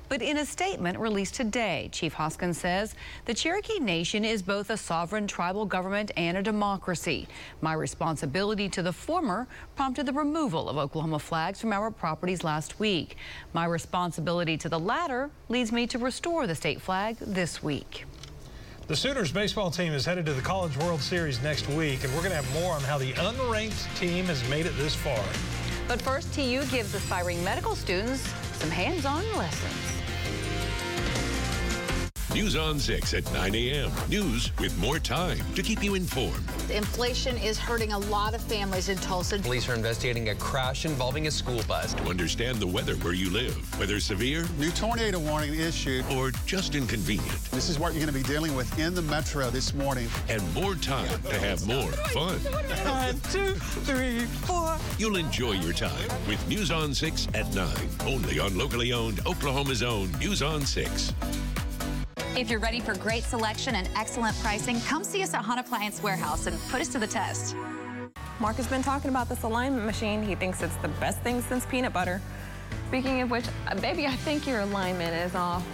But 0.08 0.22
in 0.22 0.38
a 0.38 0.46
statement 0.46 0.98
released 0.98 1.34
today, 1.34 1.90
Chief 1.92 2.14
Hoskin 2.14 2.54
says 2.54 2.94
the 3.26 3.34
Cherokee 3.34 3.78
Nation 3.78 4.24
is 4.24 4.40
both 4.40 4.70
a 4.70 4.76
sovereign 4.76 5.26
tribal 5.26 5.66
government 5.66 6.12
and 6.16 6.38
a 6.38 6.42
democracy. 6.42 7.28
My 7.60 7.74
responsibility 7.74 8.70
to 8.70 8.82
the 8.82 8.92
former 8.92 9.46
prompted 9.76 10.06
the 10.06 10.14
removal 10.14 10.70
of 10.70 10.78
Oklahoma 10.78 11.18
flags 11.18 11.60
from 11.60 11.74
our 11.74 11.90
properties 11.90 12.42
last 12.42 12.80
week. 12.80 13.16
My 13.52 13.66
responsibility 13.66 14.56
to 14.56 14.70
the 14.70 14.80
latter 14.80 15.30
leads 15.50 15.72
me 15.72 15.86
to 15.88 16.05
restore 16.06 16.46
the 16.46 16.54
state 16.54 16.80
flag 16.80 17.16
this 17.18 17.64
week. 17.64 18.04
The 18.86 18.94
Sooners 18.94 19.32
baseball 19.32 19.72
team 19.72 19.92
is 19.92 20.06
headed 20.06 20.24
to 20.26 20.34
the 20.34 20.40
College 20.40 20.76
World 20.76 21.00
Series 21.00 21.42
next 21.42 21.68
week, 21.70 22.04
and 22.04 22.12
we're 22.14 22.20
going 22.20 22.30
to 22.30 22.40
have 22.40 22.62
more 22.62 22.74
on 22.74 22.80
how 22.82 22.96
the 22.96 23.12
unranked 23.14 23.92
team 23.98 24.26
has 24.26 24.48
made 24.48 24.66
it 24.66 24.76
this 24.76 24.94
far. 24.94 25.24
But 25.88 26.00
first, 26.00 26.32
TU 26.32 26.64
gives 26.66 26.94
aspiring 26.94 27.42
medical 27.42 27.74
students 27.74 28.20
some 28.52 28.70
hands-on 28.70 29.24
lessons. 29.36 30.05
News 32.36 32.54
on 32.54 32.78
6 32.78 33.14
at 33.14 33.32
9 33.32 33.54
a.m. 33.54 33.90
News 34.10 34.52
with 34.58 34.76
more 34.76 34.98
time 34.98 35.38
to 35.54 35.62
keep 35.62 35.82
you 35.82 35.94
informed. 35.94 36.44
Inflation 36.70 37.34
is 37.38 37.58
hurting 37.58 37.94
a 37.94 37.98
lot 37.98 38.34
of 38.34 38.42
families 38.42 38.90
in 38.90 38.98
Tulsa. 38.98 39.38
Police 39.38 39.70
are 39.70 39.74
investigating 39.74 40.28
a 40.28 40.34
crash 40.34 40.84
involving 40.84 41.28
a 41.28 41.30
school 41.30 41.62
bus. 41.66 41.94
To 41.94 42.02
understand 42.10 42.58
the 42.58 42.66
weather 42.66 42.94
where 42.96 43.14
you 43.14 43.30
live, 43.30 43.56
whether 43.80 43.98
severe, 44.00 44.44
new 44.58 44.70
tornado 44.72 45.18
warning 45.18 45.58
issued, 45.58 46.04
or 46.12 46.30
just 46.44 46.74
inconvenient. 46.74 47.42
This 47.52 47.70
is 47.70 47.78
what 47.78 47.94
you're 47.94 48.04
going 48.04 48.14
to 48.14 48.22
be 48.22 48.34
dealing 48.34 48.54
with 48.54 48.78
in 48.78 48.94
the 48.94 49.00
metro 49.00 49.48
this 49.48 49.72
morning. 49.72 50.06
And 50.28 50.42
more 50.52 50.74
time 50.74 51.08
to 51.22 51.38
have 51.38 51.66
more 51.66 51.90
fun. 52.12 52.36
One, 52.36 53.18
two, 53.32 53.54
three, 53.86 54.26
four. 54.44 54.76
You'll 54.98 55.16
enjoy 55.16 55.52
your 55.52 55.72
time 55.72 56.10
with 56.28 56.46
News 56.48 56.70
on 56.70 56.92
6 56.92 57.28
at 57.32 57.54
9. 57.54 57.66
Only 58.04 58.38
on 58.38 58.58
locally 58.58 58.92
owned 58.92 59.26
Oklahoma's 59.26 59.82
own 59.82 60.12
News 60.18 60.42
on 60.42 60.66
6. 60.66 61.14
If 62.36 62.50
you're 62.50 62.60
ready 62.60 62.80
for 62.80 62.94
great 62.98 63.24
selection 63.24 63.76
and 63.76 63.88
excellent 63.96 64.38
pricing, 64.40 64.78
come 64.82 65.02
see 65.02 65.22
us 65.22 65.32
at 65.32 65.40
Hunt 65.40 65.58
Appliance 65.58 66.02
Warehouse 66.02 66.46
and 66.46 66.60
put 66.68 66.82
us 66.82 66.88
to 66.88 66.98
the 66.98 67.06
test. 67.06 67.56
Mark 68.40 68.56
has 68.56 68.66
been 68.66 68.82
talking 68.82 69.08
about 69.08 69.30
this 69.30 69.42
alignment 69.42 69.86
machine. 69.86 70.22
He 70.22 70.34
thinks 70.34 70.62
it's 70.62 70.76
the 70.76 70.88
best 70.88 71.18
thing 71.20 71.40
since 71.40 71.64
peanut 71.64 71.94
butter. 71.94 72.20
Speaking 72.88 73.22
of 73.22 73.30
which, 73.30 73.46
uh, 73.68 73.74
baby, 73.76 74.06
I 74.06 74.14
think 74.16 74.46
your 74.46 74.60
alignment 74.60 75.14
is 75.14 75.34
off. 75.34 75.66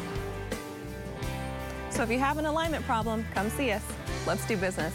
So 1.90 2.04
if 2.04 2.10
you 2.12 2.20
have 2.20 2.38
an 2.38 2.46
alignment 2.46 2.84
problem, 2.84 3.26
come 3.34 3.50
see 3.50 3.72
us. 3.72 3.82
Let's 4.24 4.46
do 4.46 4.56
business. 4.56 4.94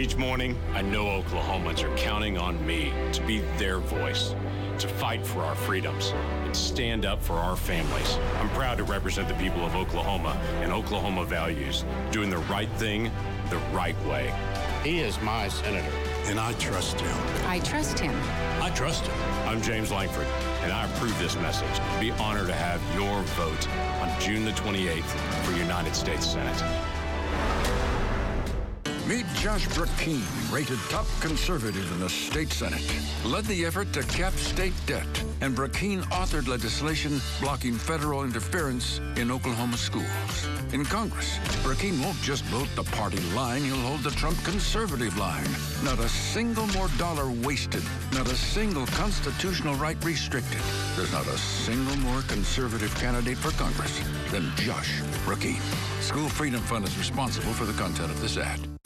Each 0.00 0.16
morning, 0.16 0.58
I 0.72 0.80
know 0.80 1.04
Oklahomans 1.04 1.82
are 1.82 1.94
counting 1.94 2.38
on 2.38 2.66
me 2.66 2.90
to 3.12 3.20
be 3.26 3.40
their 3.58 3.80
voice 3.80 4.34
to 4.78 4.88
fight 4.88 5.26
for 5.26 5.40
our 5.40 5.54
freedoms 5.54 6.14
and 6.46 6.56
stand 6.56 7.04
up 7.04 7.22
for 7.22 7.34
our 7.34 7.54
families. 7.54 8.16
I'm 8.38 8.48
proud 8.48 8.78
to 8.78 8.84
represent 8.84 9.28
the 9.28 9.34
people 9.34 9.62
of 9.62 9.76
Oklahoma 9.76 10.40
and 10.62 10.72
Oklahoma 10.72 11.26
values, 11.26 11.84
doing 12.12 12.30
the 12.30 12.38
right 12.38 12.70
thing 12.78 13.10
the 13.50 13.58
right 13.74 14.06
way. 14.06 14.34
He 14.82 15.00
is 15.00 15.20
my 15.20 15.48
senator, 15.48 15.94
and 16.28 16.40
I 16.40 16.54
trust 16.54 16.98
him. 16.98 17.46
I 17.46 17.58
trust 17.58 17.98
him. 17.98 18.18
I 18.62 18.70
trust 18.70 19.04
him. 19.04 19.22
I'm 19.46 19.60
James 19.60 19.92
Lankford, 19.92 20.28
and 20.62 20.72
I 20.72 20.86
approve 20.86 21.18
this 21.18 21.36
message. 21.36 21.78
Be 22.00 22.10
honored 22.12 22.46
to 22.46 22.54
have 22.54 22.80
your 22.94 23.20
vote 23.36 23.68
on 24.00 24.18
June 24.18 24.46
the 24.46 24.52
28th 24.52 25.44
for 25.44 25.52
United 25.58 25.94
States 25.94 26.26
Senate. 26.26 26.64
Meet 29.10 29.26
Josh 29.34 29.66
Brecheen, 29.70 30.22
rated 30.52 30.78
top 30.88 31.04
conservative 31.20 31.90
in 31.90 31.98
the 31.98 32.08
state 32.08 32.52
senate. 32.52 32.80
Led 33.24 33.44
the 33.46 33.64
effort 33.64 33.92
to 33.94 34.04
cap 34.04 34.32
state 34.34 34.72
debt, 34.86 35.04
and 35.40 35.56
Brecheen 35.56 36.02
authored 36.10 36.46
legislation 36.46 37.20
blocking 37.40 37.74
federal 37.74 38.22
interference 38.22 39.00
in 39.16 39.32
Oklahoma 39.32 39.78
schools. 39.78 40.46
In 40.72 40.84
Congress, 40.84 41.38
Brecheen 41.64 42.00
won't 42.00 42.22
just 42.22 42.44
vote 42.44 42.68
the 42.76 42.84
party 42.92 43.18
line, 43.34 43.64
he'll 43.64 43.74
hold 43.78 44.04
the 44.04 44.12
Trump 44.12 44.38
conservative 44.44 45.18
line. 45.18 45.48
Not 45.82 45.98
a 45.98 46.08
single 46.08 46.68
more 46.68 46.86
dollar 46.96 47.32
wasted, 47.44 47.82
not 48.12 48.30
a 48.30 48.36
single 48.36 48.86
constitutional 48.86 49.74
right 49.74 49.98
restricted. 50.04 50.62
There's 50.94 51.10
not 51.10 51.26
a 51.26 51.36
single 51.36 51.96
more 51.96 52.22
conservative 52.28 52.94
candidate 52.94 53.38
for 53.38 53.50
Congress 53.58 53.98
than 54.30 54.52
Josh 54.54 55.00
Brecheen. 55.26 55.60
School 56.00 56.28
Freedom 56.28 56.60
Fund 56.60 56.84
is 56.84 56.96
responsible 56.96 57.52
for 57.54 57.64
the 57.64 57.72
content 57.72 58.12
of 58.12 58.20
this 58.20 58.36
ad. 58.36 58.79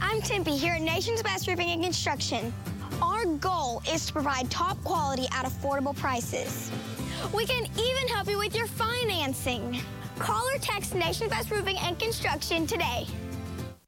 I'm 0.00 0.20
Tempe 0.20 0.56
here 0.56 0.74
at 0.74 0.82
Nation's 0.82 1.22
Best 1.22 1.48
Roofing 1.48 1.70
and 1.70 1.82
Construction. 1.82 2.52
Our 3.00 3.24
goal 3.24 3.82
is 3.90 4.06
to 4.06 4.12
provide 4.12 4.50
top 4.50 4.82
quality 4.84 5.26
at 5.32 5.46
affordable 5.46 5.96
prices. 5.96 6.70
We 7.34 7.46
can 7.46 7.64
even 7.64 8.08
help 8.08 8.28
you 8.28 8.38
with 8.38 8.54
your 8.54 8.66
financing. 8.66 9.80
Call 10.18 10.46
or 10.48 10.58
text 10.58 10.94
Nation's 10.94 11.30
Best 11.30 11.50
Roofing 11.50 11.76
and 11.78 11.98
Construction 11.98 12.66
today. 12.66 13.06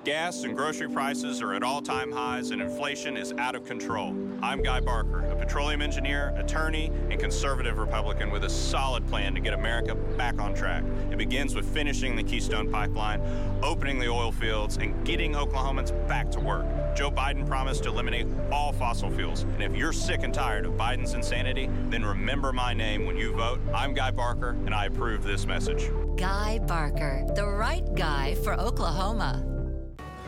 Gas 0.04 0.42
and 0.42 0.56
grocery 0.56 0.88
prices 0.88 1.40
are 1.40 1.54
at 1.54 1.62
all 1.62 1.80
time 1.80 2.10
highs 2.10 2.50
and 2.50 2.60
inflation 2.60 3.16
is 3.16 3.32
out 3.34 3.54
of 3.54 3.64
control. 3.64 4.08
I'm 4.42 4.60
Guy 4.60 4.80
Barker, 4.80 5.20
a 5.20 5.36
petroleum 5.36 5.80
engineer, 5.80 6.34
attorney, 6.36 6.90
and 7.08 7.20
conservative 7.20 7.78
Republican 7.78 8.32
with 8.32 8.42
a 8.42 8.50
solid 8.50 9.06
plan 9.06 9.32
to 9.36 9.40
get 9.40 9.54
America 9.54 9.94
back 9.94 10.40
on 10.40 10.54
track. 10.54 10.82
It 11.12 11.18
begins 11.18 11.54
with 11.54 11.72
finishing 11.72 12.16
the 12.16 12.22
Keystone 12.24 12.68
Pipeline, 12.68 13.20
opening 13.62 14.00
the 14.00 14.08
oil 14.08 14.32
fields, 14.32 14.76
and 14.76 15.06
getting 15.06 15.34
Oklahomans 15.34 15.92
back 16.08 16.32
to 16.32 16.40
work. 16.40 16.66
Joe 16.96 17.12
Biden 17.12 17.46
promised 17.46 17.84
to 17.84 17.90
eliminate 17.90 18.26
all 18.50 18.72
fossil 18.72 19.08
fuels. 19.08 19.42
And 19.44 19.62
if 19.62 19.76
you're 19.76 19.92
sick 19.92 20.24
and 20.24 20.34
tired 20.34 20.66
of 20.66 20.72
Biden's 20.72 21.14
insanity, 21.14 21.70
then 21.90 22.04
remember 22.04 22.52
my 22.52 22.74
name 22.74 23.06
when 23.06 23.16
you 23.16 23.32
vote. 23.34 23.60
I'm 23.72 23.94
Guy 23.94 24.10
Barker, 24.10 24.56
and 24.66 24.74
I 24.74 24.86
approve 24.86 25.22
this 25.22 25.46
message. 25.46 25.92
Guy 26.16 26.58
Barker, 26.66 27.24
the 27.36 27.46
right 27.46 27.84
guy 27.94 28.34
for 28.42 28.54
Oklahoma. 28.54 29.51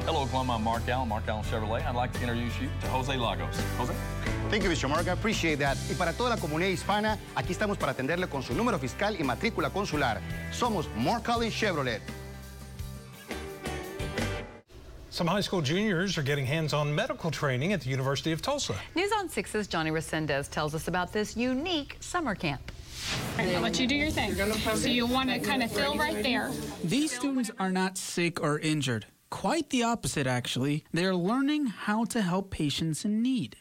Hello, 0.05 0.21
Oklahoma. 0.21 0.57
I'm 0.57 0.63
Mark 0.63 0.87
Allen, 0.87 1.09
Mark 1.09 1.27
Allen 1.29 1.45
Chevrolet. 1.45 1.83
I'd 1.87 1.95
like 1.95 2.13
to 2.13 2.21
introduce 2.21 2.61
you 2.61 2.69
to 2.83 2.89
Jose 2.89 3.17
Lagos. 3.17 3.59
Jose? 3.79 3.95
Thank 4.51 4.63
you, 4.63 4.69
Mr. 4.69 4.87
Mark. 4.87 5.09
I 5.09 5.13
appreciate 5.13 5.59
that. 5.61 5.79
Y 5.89 5.95
para 5.95 6.13
toda 6.13 6.29
la 6.29 6.37
comunidad 6.37 6.69
hispana, 6.69 7.19
aquí 7.35 7.53
estamos 7.55 7.79
para 7.79 7.93
atenderle 7.93 8.29
con 8.29 8.43
su 8.43 8.53
número 8.53 8.79
fiscal 8.79 9.17
y 9.19 9.25
matrícula 9.25 9.71
consular. 9.71 10.21
Somos 10.53 10.95
Mark 10.95 11.27
Allen 11.31 11.51
Chevrolet. 11.51 12.01
Some 15.09 15.27
high 15.27 15.41
school 15.41 15.63
juniors 15.63 16.19
are 16.19 16.23
getting 16.23 16.45
hands-on 16.45 16.95
medical 16.95 17.31
training 17.31 17.73
at 17.73 17.81
the 17.81 17.89
University 17.89 18.31
of 18.31 18.43
Tulsa. 18.43 18.75
News 18.95 19.11
on 19.17 19.31
6's 19.31 19.67
Johnny 19.69 19.91
Resendez 19.91 20.51
tells 20.51 20.75
us 20.75 20.87
about 20.87 21.15
this 21.15 21.35
unique 21.35 21.97
summer 22.01 22.35
camp. 22.35 22.61
I'll 23.39 23.63
let 23.63 23.81
you 23.81 23.87
do 23.87 23.95
your 23.95 24.11
thing. 24.11 24.35
So 24.35 24.87
you 24.87 25.07
want 25.07 25.31
to 25.31 25.39
kind 25.39 25.63
of 25.63 25.73
fill 25.73 25.97
right 25.97 26.23
there. 26.23 26.51
These 26.83 27.13
students 27.13 27.51
are 27.59 27.71
not 27.71 27.97
sick 27.97 28.43
or 28.43 28.59
injured. 28.59 29.07
Quite 29.35 29.71
the 29.71 29.83
opposite, 29.83 30.29
actually. 30.29 30.85
They're 30.93 31.17
learning 31.17 31.67
how 31.67 32.05
to 32.05 32.23
help 32.23 32.53
patients 32.53 33.05
in 33.05 33.21
need. 33.21 33.57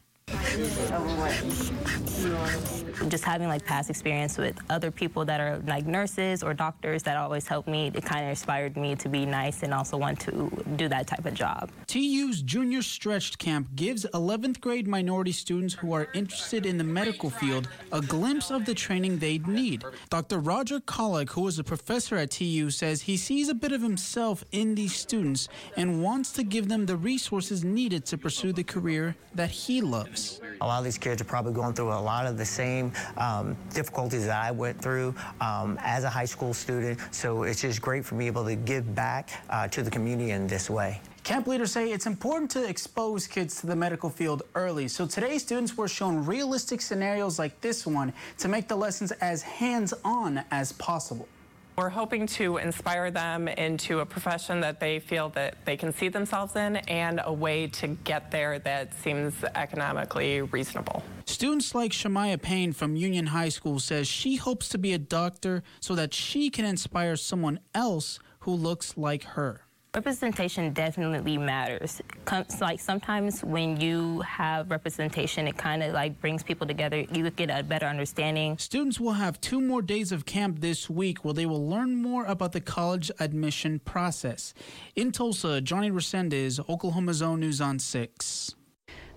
Just 3.08 3.24
having 3.24 3.48
like 3.48 3.65
past 3.65 3.89
experience 3.89 4.38
with 4.38 4.56
other 4.70 4.92
people 4.92 5.25
that 5.25 5.39
are 5.39 5.58
like 5.68 5.88
nurses 5.88 6.44
or 6.44 6.53
doctors 6.53 7.01
that 7.03 7.18
always 7.18 7.48
help 7.48 7.68
me, 7.68 7.92
it 7.94 8.06
kind 8.06 8.24
of 8.24 8.30
inspired 8.30 8.77
me 8.77 8.96
to 8.96 9.10
be 9.10 9.25
nice 9.25 9.63
and 9.63 9.74
also 9.74 9.98
want 9.98 10.20
to 10.22 10.51
do 10.75 10.88
that 10.88 11.08
type 11.08 11.25
of 11.25 11.34
job. 11.34 11.72
TU's 11.88 12.42
Junior 12.44 12.84
Stretched 12.84 13.39
Camp 13.39 13.68
gives 13.75 14.06
11th 14.13 14.62
grade 14.62 14.88
minority 14.88 15.32
students 15.32 15.74
who 15.74 15.92
are 15.94 16.08
interested 16.13 16.68
in 16.68 16.77
the 16.77 16.84
medical 16.84 17.30
field 17.32 17.68
a 17.92 18.01
glimpse 18.01 18.51
of 18.51 18.65
the 18.65 18.75
training 18.75 19.18
they'd 19.18 19.48
need. 19.48 19.84
Dr. 20.10 20.38
Roger 20.39 20.80
Kolek, 20.80 21.32
who 21.32 21.48
is 21.48 21.58
a 21.58 21.63
professor 21.63 22.15
at 22.15 22.30
TU, 22.32 22.70
says 22.70 23.01
he 23.01 23.18
sees 23.18 23.50
a 23.50 23.56
bit 23.56 23.72
of 23.72 23.82
himself 23.82 24.44
in 24.51 24.75
these 24.75 24.94
students 24.94 25.50
and 25.77 26.03
wants 26.03 26.32
to 26.34 26.44
give 26.44 26.70
them 26.70 26.86
the 26.86 26.96
resources 26.96 27.63
needed 27.63 28.06
to 28.06 28.18
pursue 28.18 28.53
the 28.53 28.63
career 28.63 29.15
that 29.34 29.50
he 29.50 29.82
loves. 29.82 30.12
A 30.62 30.65
lot 30.65 30.79
of 30.79 30.86
these 30.86 30.98
kids 30.98 31.22
are 31.22 31.25
probably 31.25 31.53
going 31.53 31.74
through 31.74 31.89
a 31.89 32.00
lot 32.00 32.25
of 32.25 32.38
the 32.38 32.46
same 32.46 32.91
um, 33.17 33.55
difficulties 33.74 34.25
that 34.25 34.43
I 34.43 34.51
went 34.51 34.82
through 34.82 35.15
um, 35.41 35.77
as 35.82 36.03
a 36.03 36.10
high 36.10 36.25
school 36.25 36.53
student. 36.53 37.00
So 37.12 37.43
it's 37.43 37.62
just 37.62 37.82
great 37.82 38.05
for 38.05 38.15
me 38.15 38.27
able 38.27 38.46
to 38.46 38.55
give 38.55 38.96
back 38.96 39.29
uh, 39.50 39.67
to 39.70 39.84
the 39.84 39.91
community 39.91 40.32
in 40.32 40.48
this 40.48 40.70
way. 40.70 41.01
Camp 41.24 41.48
leaders 41.48 41.72
say 41.72 41.89
it's 41.89 42.05
important 42.05 42.51
to 42.51 42.67
expose 42.67 43.27
kids 43.27 43.62
to 43.62 43.67
the 43.67 43.75
medical 43.75 44.10
field 44.10 44.43
early. 44.55 44.89
So 44.89 45.08
today, 45.08 45.38
students 45.38 45.77
were 45.77 45.88
shown 45.88 46.25
realistic 46.25 46.82
scenarios 46.82 47.39
like 47.39 47.60
this 47.62 47.88
one 47.88 48.12
to 48.39 48.50
make 48.50 48.67
the 48.67 48.75
lessons 48.75 49.13
as 49.13 49.41
hands-on 49.41 50.43
as 50.51 50.74
possible. 50.74 51.27
We're 51.75 51.89
hoping 51.89 52.27
to 52.27 52.58
inspire 52.58 53.10
them 53.10 53.48
into 53.48 54.01
a 54.01 54.06
profession 54.06 54.62
that 54.62 54.80
they 54.80 55.00
feel 55.00 55.30
that 55.30 55.56
they 55.65 55.75
can 55.75 55.92
see 55.92 56.08
themselves 56.08 56.56
in 56.56 56.75
and 56.75 57.20
a 57.24 57.34
way 57.34 57.65
to 57.68 57.88
get 57.88 58.30
there 58.30 58.60
that 58.60 58.94
seems 58.94 59.34
economically 59.56 60.44
reasonable. 60.44 61.01
Students 61.25 61.74
like 61.74 61.92
Shamaya 61.92 62.39
Payne 62.39 62.74
from 62.74 62.96
Union 62.96 63.25
High 63.25 63.50
School 63.50 63.80
says 63.80 64.08
she 64.08 64.36
hopes 64.36 64.70
to 64.70 64.77
be 64.77 64.94
a 64.94 65.00
doctor 65.00 65.63
so 65.80 65.96
that 65.96 66.13
she 66.13 66.51
can 66.51 66.63
inspire 66.63 67.15
someone 67.15 67.60
else 67.74 68.20
who 68.42 68.51
looks 68.51 68.96
like 68.96 69.24
her. 69.24 69.62
Representation 69.95 70.73
definitely 70.73 71.38
matters. 71.38 72.01
Comes 72.25 72.59
like 72.59 72.79
sometimes 72.79 73.43
when 73.43 73.79
you 73.79 74.21
have 74.21 74.71
representation, 74.71 75.47
it 75.47 75.55
kind 75.55 75.83
of 75.83 75.93
like 75.93 76.19
brings 76.19 76.41
people 76.41 76.65
together. 76.65 77.05
You 77.12 77.29
get 77.29 77.51
a 77.51 77.62
better 77.62 77.85
understanding. 77.85 78.57
Students 78.57 79.00
will 79.00 79.13
have 79.13 79.39
two 79.39 79.62
more 79.62 79.83
days 79.83 80.12
of 80.12 80.25
camp 80.25 80.62
this 80.62 80.89
week 80.89 81.23
where 81.23 81.35
they 81.35 81.45
will 81.45 81.69
learn 81.69 81.95
more 81.95 82.25
about 82.25 82.53
the 82.53 82.62
college 82.62 83.12
admission 83.19 83.77
process. 83.85 84.55
In 84.95 85.12
Tulsa, 85.12 85.62
Johnny 85.62 85.91
Resendez, 85.91 86.59
Oklahoma's 86.67 87.21
own 87.21 87.41
News 87.41 87.62
on 87.62 87.77
6. 87.77 88.55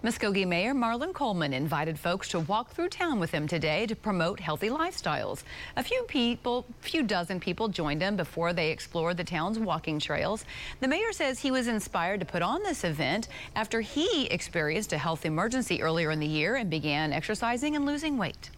Muskogee 0.06 0.46
Mayor 0.46 0.72
Marlon 0.72 1.12
Coleman 1.12 1.52
invited 1.52 1.98
folks 1.98 2.28
to 2.28 2.38
walk 2.38 2.70
through 2.70 2.90
town 2.90 3.18
with 3.18 3.32
him 3.32 3.48
today 3.48 3.86
to 3.86 3.96
promote 3.96 4.38
healthy 4.38 4.68
lifestyles. 4.68 5.42
A 5.76 5.82
few 5.82 6.04
people, 6.04 6.64
a 6.80 6.84
few 6.84 7.02
dozen 7.02 7.40
people 7.40 7.66
joined 7.66 8.02
him 8.02 8.14
before 8.14 8.52
they 8.52 8.70
explored 8.70 9.16
the 9.16 9.24
town's 9.24 9.58
walking 9.58 9.98
trails. 9.98 10.44
The 10.78 10.86
mayor 10.86 11.12
says 11.12 11.40
he 11.40 11.50
was 11.50 11.66
inspired 11.66 12.20
to 12.20 12.26
put 12.26 12.40
on 12.40 12.62
this 12.62 12.84
event 12.84 13.26
after 13.56 13.80
he 13.80 14.26
experienced 14.26 14.92
a 14.92 14.98
health 14.98 15.26
emergency 15.26 15.82
earlier 15.82 16.12
in 16.12 16.20
the 16.20 16.26
year 16.28 16.54
and 16.54 16.70
began 16.70 17.12
exercising 17.12 17.74
and 17.74 17.84
losing 17.84 18.16
weight. 18.16 18.50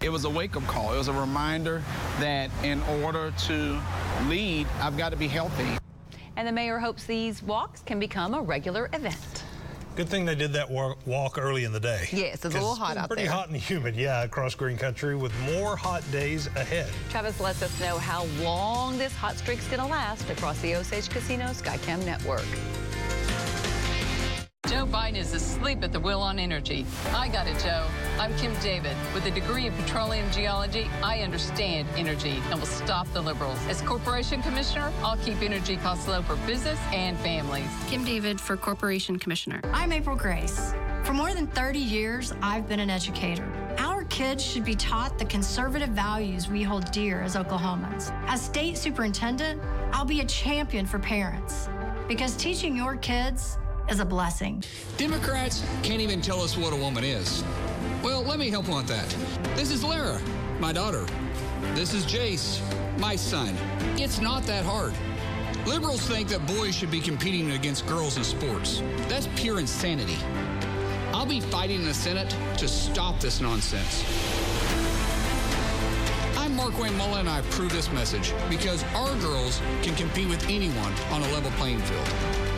It 0.00 0.10
was 0.10 0.24
a 0.24 0.30
wake-up 0.30 0.66
call. 0.66 0.92
It 0.92 0.98
was 0.98 1.06
a 1.06 1.12
reminder 1.12 1.84
that 2.18 2.50
in 2.64 2.82
order 3.04 3.32
to 3.46 3.80
lead, 4.26 4.66
I've 4.80 4.98
got 4.98 5.10
to 5.10 5.16
be 5.16 5.28
healthy. 5.28 5.78
And 6.34 6.48
the 6.48 6.52
mayor 6.52 6.80
hopes 6.80 7.04
these 7.04 7.44
walks 7.44 7.82
can 7.82 8.00
become 8.00 8.34
a 8.34 8.42
regular 8.42 8.90
event. 8.92 9.44
Good 9.96 10.08
thing 10.08 10.24
they 10.24 10.34
did 10.34 10.52
that 10.54 10.70
walk 10.70 11.36
early 11.36 11.64
in 11.64 11.72
the 11.72 11.80
day. 11.80 12.08
Yes, 12.12 12.36
it's 12.36 12.44
a 12.44 12.48
little 12.48 12.74
hot 12.74 12.96
out 12.96 13.08
pretty 13.08 13.24
there. 13.24 13.30
Pretty 13.30 13.38
hot 13.40 13.48
and 13.48 13.56
humid, 13.56 13.96
yeah, 13.96 14.22
across 14.22 14.54
green 14.54 14.78
country 14.78 15.14
with 15.14 15.38
more 15.40 15.76
hot 15.76 16.02
days 16.10 16.46
ahead. 16.48 16.90
Travis 17.10 17.38
lets 17.40 17.60
us 17.62 17.80
know 17.80 17.98
how 17.98 18.24
long 18.42 18.96
this 18.96 19.14
hot 19.14 19.36
streak's 19.36 19.66
going 19.66 19.80
to 19.80 19.86
last 19.86 20.30
across 20.30 20.58
the 20.60 20.74
Osage 20.76 21.10
Casino 21.10 21.46
Skycam 21.46 22.04
network. 22.06 22.46
Joe 24.68 24.86
Biden 24.86 25.16
is 25.16 25.34
asleep 25.34 25.82
at 25.82 25.92
the 25.92 26.00
wheel 26.00 26.20
on 26.20 26.38
energy. 26.38 26.86
I 27.12 27.28
got 27.28 27.46
it, 27.48 27.58
Joe. 27.58 27.86
I'm 28.20 28.36
Kim 28.36 28.52
David. 28.60 28.94
With 29.14 29.24
a 29.24 29.30
degree 29.30 29.66
in 29.66 29.72
petroleum 29.72 30.30
geology, 30.30 30.90
I 31.02 31.20
understand 31.20 31.88
energy 31.96 32.42
and 32.50 32.60
will 32.60 32.66
stop 32.66 33.10
the 33.14 33.20
liberals. 33.22 33.58
As 33.66 33.80
Corporation 33.80 34.42
Commissioner, 34.42 34.92
I'll 35.02 35.16
keep 35.16 35.40
energy 35.40 35.78
costs 35.78 36.06
low 36.06 36.20
for 36.20 36.36
business 36.46 36.78
and 36.92 37.16
families. 37.20 37.66
Kim 37.86 38.04
David 38.04 38.38
for 38.38 38.58
Corporation 38.58 39.18
Commissioner. 39.18 39.62
I'm 39.72 39.90
April 39.90 40.16
Grace. 40.16 40.74
For 41.04 41.14
more 41.14 41.32
than 41.32 41.46
30 41.46 41.78
years, 41.78 42.34
I've 42.42 42.68
been 42.68 42.80
an 42.80 42.90
educator. 42.90 43.50
Our 43.78 44.04
kids 44.04 44.44
should 44.44 44.66
be 44.66 44.74
taught 44.74 45.18
the 45.18 45.24
conservative 45.24 45.88
values 45.88 46.46
we 46.46 46.62
hold 46.62 46.92
dear 46.92 47.22
as 47.22 47.36
Oklahomans. 47.36 48.12
As 48.26 48.42
state 48.42 48.76
superintendent, 48.76 49.62
I'll 49.92 50.04
be 50.04 50.20
a 50.20 50.26
champion 50.26 50.84
for 50.84 50.98
parents 50.98 51.70
because 52.06 52.36
teaching 52.36 52.76
your 52.76 52.96
kids 52.96 53.56
is 53.88 54.00
a 54.00 54.04
blessing. 54.04 54.62
Democrats 54.98 55.64
can't 55.82 56.02
even 56.02 56.20
tell 56.20 56.42
us 56.42 56.58
what 56.58 56.74
a 56.74 56.76
woman 56.76 57.02
is. 57.02 57.42
Well, 58.02 58.22
let 58.22 58.38
me 58.38 58.48
help 58.48 58.66
with 58.68 58.86
that. 58.86 59.14
This 59.56 59.70
is 59.70 59.84
Lara, 59.84 60.18
my 60.58 60.72
daughter. 60.72 61.04
This 61.74 61.92
is 61.92 62.06
Jace, 62.06 62.58
my 62.98 63.14
son. 63.14 63.54
It's 63.98 64.22
not 64.22 64.44
that 64.44 64.64
hard. 64.64 64.94
Liberals 65.66 66.00
think 66.00 66.28
that 66.30 66.46
boys 66.46 66.74
should 66.74 66.90
be 66.90 67.00
competing 67.00 67.50
against 67.50 67.86
girls 67.86 68.16
in 68.16 68.24
sports. 68.24 68.82
That's 69.08 69.28
pure 69.36 69.60
insanity. 69.60 70.16
I'll 71.12 71.26
be 71.26 71.40
fighting 71.40 71.80
in 71.80 71.84
the 71.84 71.92
Senate 71.92 72.34
to 72.56 72.68
stop 72.68 73.20
this 73.20 73.42
nonsense. 73.42 74.02
I'm 76.38 76.56
Markwayne 76.56 76.96
Mullin, 76.96 77.20
and 77.20 77.28
I 77.28 77.40
approve 77.40 77.70
this 77.70 77.92
message 77.92 78.32
because 78.48 78.82
our 78.94 79.14
girls 79.16 79.60
can 79.82 79.94
compete 79.94 80.30
with 80.30 80.42
anyone 80.48 80.94
on 81.10 81.20
a 81.20 81.28
level 81.32 81.50
playing 81.52 81.80
field. 81.80 82.49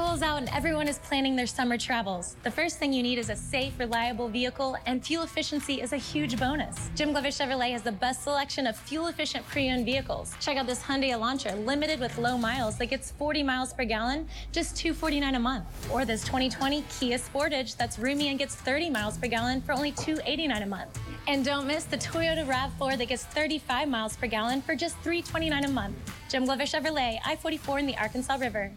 School's 0.00 0.22
out 0.22 0.38
and 0.38 0.48
everyone 0.48 0.88
is 0.88 0.98
planning 1.00 1.36
their 1.36 1.46
summer 1.46 1.76
travels. 1.76 2.34
The 2.42 2.50
first 2.50 2.78
thing 2.78 2.90
you 2.90 3.02
need 3.02 3.18
is 3.18 3.28
a 3.28 3.36
safe, 3.36 3.78
reliable 3.78 4.28
vehicle, 4.28 4.78
and 4.86 5.04
fuel 5.04 5.24
efficiency 5.24 5.82
is 5.82 5.92
a 5.92 5.98
huge 5.98 6.40
bonus. 6.40 6.90
Jim 6.94 7.10
Glover 7.10 7.28
Chevrolet 7.28 7.72
has 7.72 7.82
the 7.82 7.92
best 7.92 8.22
selection 8.24 8.66
of 8.66 8.78
fuel-efficient 8.78 9.46
pre-owned 9.48 9.84
vehicles. 9.84 10.34
Check 10.40 10.56
out 10.56 10.66
this 10.66 10.82
Hyundai 10.82 11.10
Elantra, 11.10 11.66
limited 11.66 12.00
with 12.00 12.16
low 12.16 12.38
miles 12.38 12.78
that 12.78 12.86
gets 12.86 13.10
40 13.10 13.42
miles 13.42 13.74
per 13.74 13.84
gallon, 13.84 14.26
just 14.52 14.74
249 14.78 15.34
a 15.34 15.38
month. 15.38 15.66
Or 15.92 16.06
this 16.06 16.24
2020 16.24 16.82
Kia 16.98 17.18
Sportage 17.18 17.76
that's 17.76 17.98
roomy 17.98 18.28
and 18.28 18.38
gets 18.38 18.54
30 18.54 18.88
miles 18.88 19.18
per 19.18 19.28
gallon 19.28 19.60
for 19.60 19.72
only 19.72 19.92
289 19.92 20.62
a 20.62 20.66
month. 20.66 20.98
And 21.28 21.44
don't 21.44 21.66
miss 21.66 21.84
the 21.84 21.98
Toyota 21.98 22.46
RAV4 22.46 22.96
that 22.96 23.08
gets 23.08 23.26
35 23.26 23.86
miles 23.86 24.16
per 24.16 24.28
gallon 24.28 24.62
for 24.62 24.74
just 24.74 24.96
329 25.00 25.64
a 25.66 25.68
month. 25.68 25.94
Jim 26.30 26.46
Glover 26.46 26.62
Chevrolet, 26.62 27.18
I-44 27.22 27.80
in 27.80 27.86
the 27.86 27.96
Arkansas 27.98 28.36
River. 28.36 28.72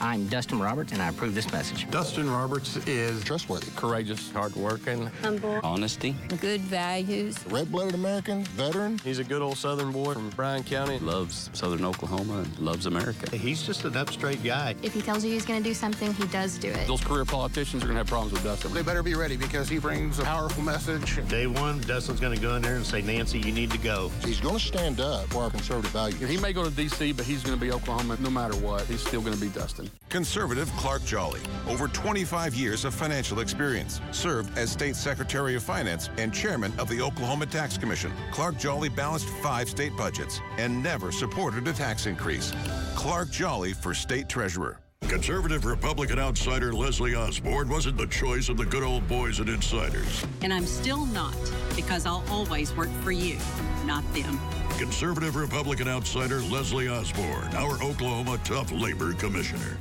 I'm 0.00 0.28
Dustin 0.28 0.60
Roberts, 0.60 0.92
and 0.92 1.02
I 1.02 1.08
approve 1.08 1.34
this 1.34 1.50
message. 1.50 1.90
Dustin 1.90 2.30
Roberts 2.30 2.76
is 2.86 3.24
trustworthy, 3.24 3.72
courageous, 3.74 4.30
hardworking, 4.30 5.06
humble, 5.22 5.58
honesty, 5.64 6.14
good 6.40 6.60
values, 6.60 7.36
red-blooded 7.48 7.96
American, 7.96 8.44
veteran. 8.44 9.00
He's 9.02 9.18
a 9.18 9.24
good 9.24 9.42
old 9.42 9.58
Southern 9.58 9.90
boy 9.90 10.14
from 10.14 10.30
Bryan 10.30 10.62
County. 10.62 11.00
Loves 11.00 11.50
Southern 11.52 11.84
Oklahoma 11.84 12.38
and 12.38 12.58
loves 12.60 12.86
America. 12.86 13.36
He's 13.36 13.60
just 13.66 13.84
an 13.86 13.96
up 13.96 14.12
straight 14.12 14.40
guy. 14.44 14.76
If 14.84 14.94
he 14.94 15.02
tells 15.02 15.24
you 15.24 15.32
he's 15.32 15.44
going 15.44 15.60
to 15.60 15.68
do 15.68 15.74
something, 15.74 16.14
he 16.14 16.28
does 16.28 16.58
do 16.58 16.68
it. 16.68 16.86
Those 16.86 17.02
career 17.02 17.24
politicians 17.24 17.82
are 17.82 17.86
going 17.86 17.96
to 17.96 18.02
have 18.02 18.06
problems 18.06 18.32
with 18.34 18.44
Dustin. 18.44 18.72
They 18.72 18.82
better 18.82 19.02
be 19.02 19.16
ready 19.16 19.36
because 19.36 19.68
he 19.68 19.80
brings 19.80 20.20
a 20.20 20.22
powerful 20.22 20.62
message. 20.62 21.26
Day 21.28 21.48
one, 21.48 21.80
Dustin's 21.80 22.20
going 22.20 22.36
to 22.36 22.40
go 22.40 22.54
in 22.54 22.62
there 22.62 22.76
and 22.76 22.86
say, 22.86 23.02
Nancy, 23.02 23.40
you 23.40 23.50
need 23.50 23.72
to 23.72 23.78
go. 23.78 24.12
He's 24.24 24.40
going 24.40 24.58
to 24.58 24.64
stand 24.64 25.00
up 25.00 25.26
for 25.30 25.42
our 25.42 25.50
conservative 25.50 25.90
values. 25.90 26.30
He 26.30 26.36
may 26.36 26.52
go 26.52 26.62
to 26.62 26.70
D.C., 26.70 27.10
but 27.14 27.26
he's 27.26 27.42
going 27.42 27.58
to 27.58 27.60
be 27.60 27.72
Oklahoma 27.72 28.16
no 28.20 28.30
matter 28.30 28.54
what. 28.58 28.86
He's 28.86 29.04
still 29.04 29.22
going 29.22 29.34
to 29.34 29.40
be 29.40 29.48
Dustin. 29.48 29.87
Conservative 30.08 30.70
Clark 30.76 31.04
Jolly. 31.04 31.40
Over 31.66 31.88
25 31.88 32.54
years 32.54 32.84
of 32.84 32.94
financial 32.94 33.40
experience. 33.40 34.00
Served 34.10 34.56
as 34.56 34.70
State 34.70 34.96
Secretary 34.96 35.54
of 35.54 35.62
Finance 35.62 36.10
and 36.16 36.32
Chairman 36.32 36.72
of 36.78 36.88
the 36.88 37.00
Oklahoma 37.00 37.46
Tax 37.46 37.76
Commission. 37.76 38.12
Clark 38.32 38.58
Jolly 38.58 38.88
balanced 38.88 39.28
five 39.42 39.68
state 39.68 39.96
budgets 39.96 40.40
and 40.56 40.82
never 40.82 41.12
supported 41.12 41.66
a 41.68 41.72
tax 41.72 42.06
increase. 42.06 42.52
Clark 42.94 43.30
Jolly 43.30 43.72
for 43.72 43.94
State 43.94 44.28
Treasurer. 44.28 44.80
Conservative 45.02 45.64
Republican 45.64 46.18
outsider 46.18 46.72
Leslie 46.72 47.14
Osborn 47.14 47.68
wasn't 47.68 47.96
the 47.96 48.06
choice 48.06 48.50
of 48.50 48.58
the 48.58 48.66
good 48.66 48.82
old 48.82 49.08
boys 49.08 49.40
and 49.40 49.48
insiders. 49.48 50.26
And 50.42 50.52
I'm 50.52 50.66
still 50.66 51.06
not, 51.06 51.34
because 51.74 52.04
I'll 52.04 52.24
always 52.28 52.76
work 52.76 52.90
for 53.02 53.12
you, 53.12 53.38
not 53.86 54.04
them. 54.12 54.38
Conservative 54.78 55.34
Republican 55.34 55.88
outsider 55.88 56.40
Leslie 56.42 56.88
Osborn, 56.88 57.52
our 57.56 57.82
Oklahoma 57.82 58.38
Tough 58.44 58.70
Labor 58.70 59.12
Commissioner. 59.12 59.76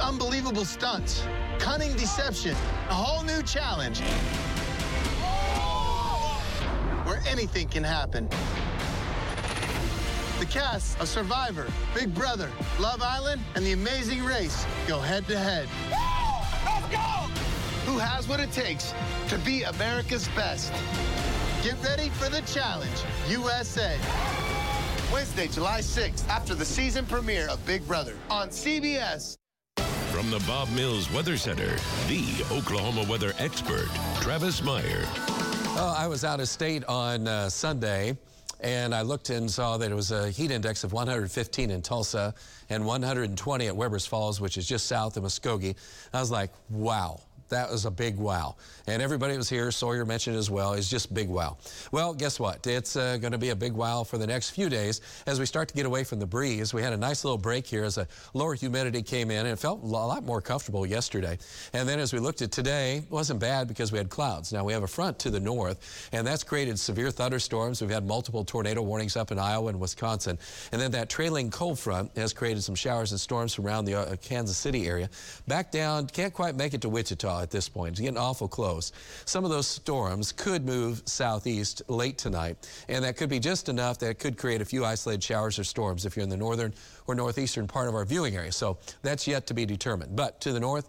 Unbelievable 0.00 0.64
stunts, 0.64 1.26
cunning 1.58 1.92
deception, 1.96 2.52
a 2.88 2.94
whole 2.94 3.24
new 3.24 3.42
challenge 3.42 3.98
where 7.04 7.20
anything 7.26 7.66
can 7.66 7.82
happen. 7.82 8.28
The 10.38 10.46
cast 10.46 11.00
of 11.00 11.08
Survivor, 11.08 11.66
Big 11.92 12.14
Brother, 12.14 12.48
Love 12.78 13.02
Island, 13.02 13.42
and 13.56 13.66
The 13.66 13.72
Amazing 13.72 14.22
Race 14.22 14.64
go 14.86 15.00
head 15.00 15.26
to 15.26 15.36
head. 15.36 15.68
Let's 16.64 16.86
go! 16.92 16.98
Who 17.90 17.98
has 17.98 18.28
what 18.28 18.38
it 18.38 18.52
takes 18.52 18.94
to 19.30 19.38
be 19.38 19.64
America's 19.64 20.28
best? 20.28 20.72
Get 21.62 21.80
ready 21.84 22.08
for 22.08 22.28
the 22.28 22.40
challenge, 22.40 22.90
USA. 23.28 23.96
Wednesday, 25.12 25.46
July 25.46 25.78
6th, 25.78 26.26
after 26.28 26.56
the 26.56 26.64
season 26.64 27.06
premiere 27.06 27.48
of 27.48 27.64
Big 27.64 27.86
Brother 27.86 28.16
on 28.28 28.48
CBS. 28.48 29.36
From 30.10 30.28
the 30.32 30.42
Bob 30.44 30.68
Mills 30.70 31.08
Weather 31.12 31.36
Center, 31.36 31.76
the 32.08 32.44
Oklahoma 32.50 33.08
weather 33.08 33.32
expert, 33.38 33.86
Travis 34.20 34.60
Meyer. 34.60 35.04
Well, 35.76 35.94
I 35.96 36.08
was 36.08 36.24
out 36.24 36.40
of 36.40 36.48
state 36.48 36.84
on 36.86 37.28
uh, 37.28 37.48
Sunday 37.48 38.18
and 38.58 38.92
I 38.92 39.02
looked 39.02 39.30
and 39.30 39.48
saw 39.48 39.76
that 39.76 39.92
it 39.92 39.94
was 39.94 40.10
a 40.10 40.30
heat 40.30 40.50
index 40.50 40.82
of 40.82 40.92
115 40.92 41.70
in 41.70 41.80
Tulsa 41.80 42.34
and 42.70 42.84
120 42.84 43.66
at 43.68 43.74
Webbers 43.74 44.08
Falls, 44.08 44.40
which 44.40 44.58
is 44.58 44.66
just 44.66 44.86
south 44.86 45.16
of 45.16 45.22
Muskogee. 45.22 45.76
I 46.12 46.18
was 46.18 46.32
like, 46.32 46.50
wow. 46.70 47.20
That 47.52 47.70
was 47.70 47.84
a 47.84 47.90
big 47.90 48.16
wow. 48.16 48.56
And 48.86 49.02
everybody 49.02 49.36
was 49.36 49.46
here, 49.46 49.70
Sawyer 49.70 50.06
mentioned 50.06 50.36
as 50.36 50.50
well, 50.50 50.72
is 50.72 50.88
just 50.88 51.12
big 51.12 51.28
wow. 51.28 51.58
Well, 51.92 52.14
guess 52.14 52.40
what? 52.40 52.66
It's 52.66 52.96
uh, 52.96 53.18
going 53.18 53.32
to 53.32 53.38
be 53.38 53.50
a 53.50 53.56
big 53.56 53.74
wow 53.74 54.04
for 54.04 54.16
the 54.16 54.26
next 54.26 54.50
few 54.50 54.70
days 54.70 55.02
as 55.26 55.38
we 55.38 55.44
start 55.44 55.68
to 55.68 55.74
get 55.74 55.84
away 55.84 56.02
from 56.02 56.18
the 56.18 56.26
breeze. 56.26 56.72
We 56.72 56.80
had 56.80 56.94
a 56.94 56.96
nice 56.96 57.24
little 57.24 57.36
break 57.36 57.66
here 57.66 57.84
as 57.84 57.98
a 57.98 58.08
lower 58.32 58.54
humidity 58.54 59.02
came 59.02 59.30
in 59.30 59.40
and 59.40 59.48
it 59.48 59.58
felt 59.58 59.82
a 59.82 59.86
lot 59.86 60.24
more 60.24 60.40
comfortable 60.40 60.86
yesterday. 60.86 61.36
And 61.74 61.86
then 61.86 62.00
as 62.00 62.14
we 62.14 62.20
looked 62.20 62.40
at 62.40 62.52
today, 62.52 62.98
it 62.98 63.10
wasn't 63.10 63.38
bad 63.38 63.68
because 63.68 63.92
we 63.92 63.98
had 63.98 64.08
clouds. 64.08 64.50
Now 64.50 64.64
we 64.64 64.72
have 64.72 64.82
a 64.82 64.88
front 64.88 65.18
to 65.18 65.30
the 65.30 65.40
north 65.40 66.08
and 66.12 66.26
that's 66.26 66.42
created 66.42 66.78
severe 66.78 67.10
thunderstorms. 67.10 67.82
We've 67.82 67.90
had 67.90 68.06
multiple 68.06 68.46
tornado 68.46 68.80
warnings 68.80 69.14
up 69.14 69.30
in 69.30 69.38
Iowa 69.38 69.68
and 69.68 69.78
Wisconsin. 69.78 70.38
And 70.72 70.80
then 70.80 70.90
that 70.92 71.10
trailing 71.10 71.50
cold 71.50 71.78
front 71.78 72.16
has 72.16 72.32
created 72.32 72.62
some 72.62 72.74
showers 72.74 73.10
and 73.12 73.20
storms 73.20 73.58
around 73.58 73.84
the 73.84 73.96
uh, 73.96 74.16
Kansas 74.16 74.56
City 74.56 74.88
area. 74.88 75.10
Back 75.46 75.70
down, 75.70 76.06
can't 76.06 76.32
quite 76.32 76.56
make 76.56 76.72
it 76.72 76.80
to 76.80 76.88
Wichita 76.88 77.41
at 77.42 77.50
this 77.50 77.68
point. 77.68 77.92
It's 77.92 78.00
getting 78.00 78.18
awful 78.18 78.48
close. 78.48 78.92
Some 79.24 79.44
of 79.44 79.50
those 79.50 79.66
storms 79.66 80.32
could 80.32 80.64
move 80.64 81.02
southeast 81.04 81.82
late 81.88 82.18
tonight, 82.18 82.56
and 82.88 83.04
that 83.04 83.16
could 83.16 83.28
be 83.28 83.38
just 83.38 83.68
enough 83.68 83.98
that 83.98 84.18
could 84.18 84.38
create 84.38 84.60
a 84.60 84.64
few 84.64 84.84
isolated 84.84 85.22
showers 85.22 85.58
or 85.58 85.64
storms 85.64 86.06
if 86.06 86.16
you're 86.16 86.22
in 86.24 86.30
the 86.30 86.36
northern 86.36 86.72
or 87.06 87.14
northeastern 87.14 87.66
part 87.66 87.88
of 87.88 87.94
our 87.94 88.04
viewing 88.04 88.36
area. 88.36 88.52
So 88.52 88.78
that's 89.02 89.26
yet 89.26 89.46
to 89.48 89.54
be 89.54 89.66
determined. 89.66 90.16
But 90.16 90.40
to 90.42 90.52
the 90.52 90.60
north, 90.60 90.88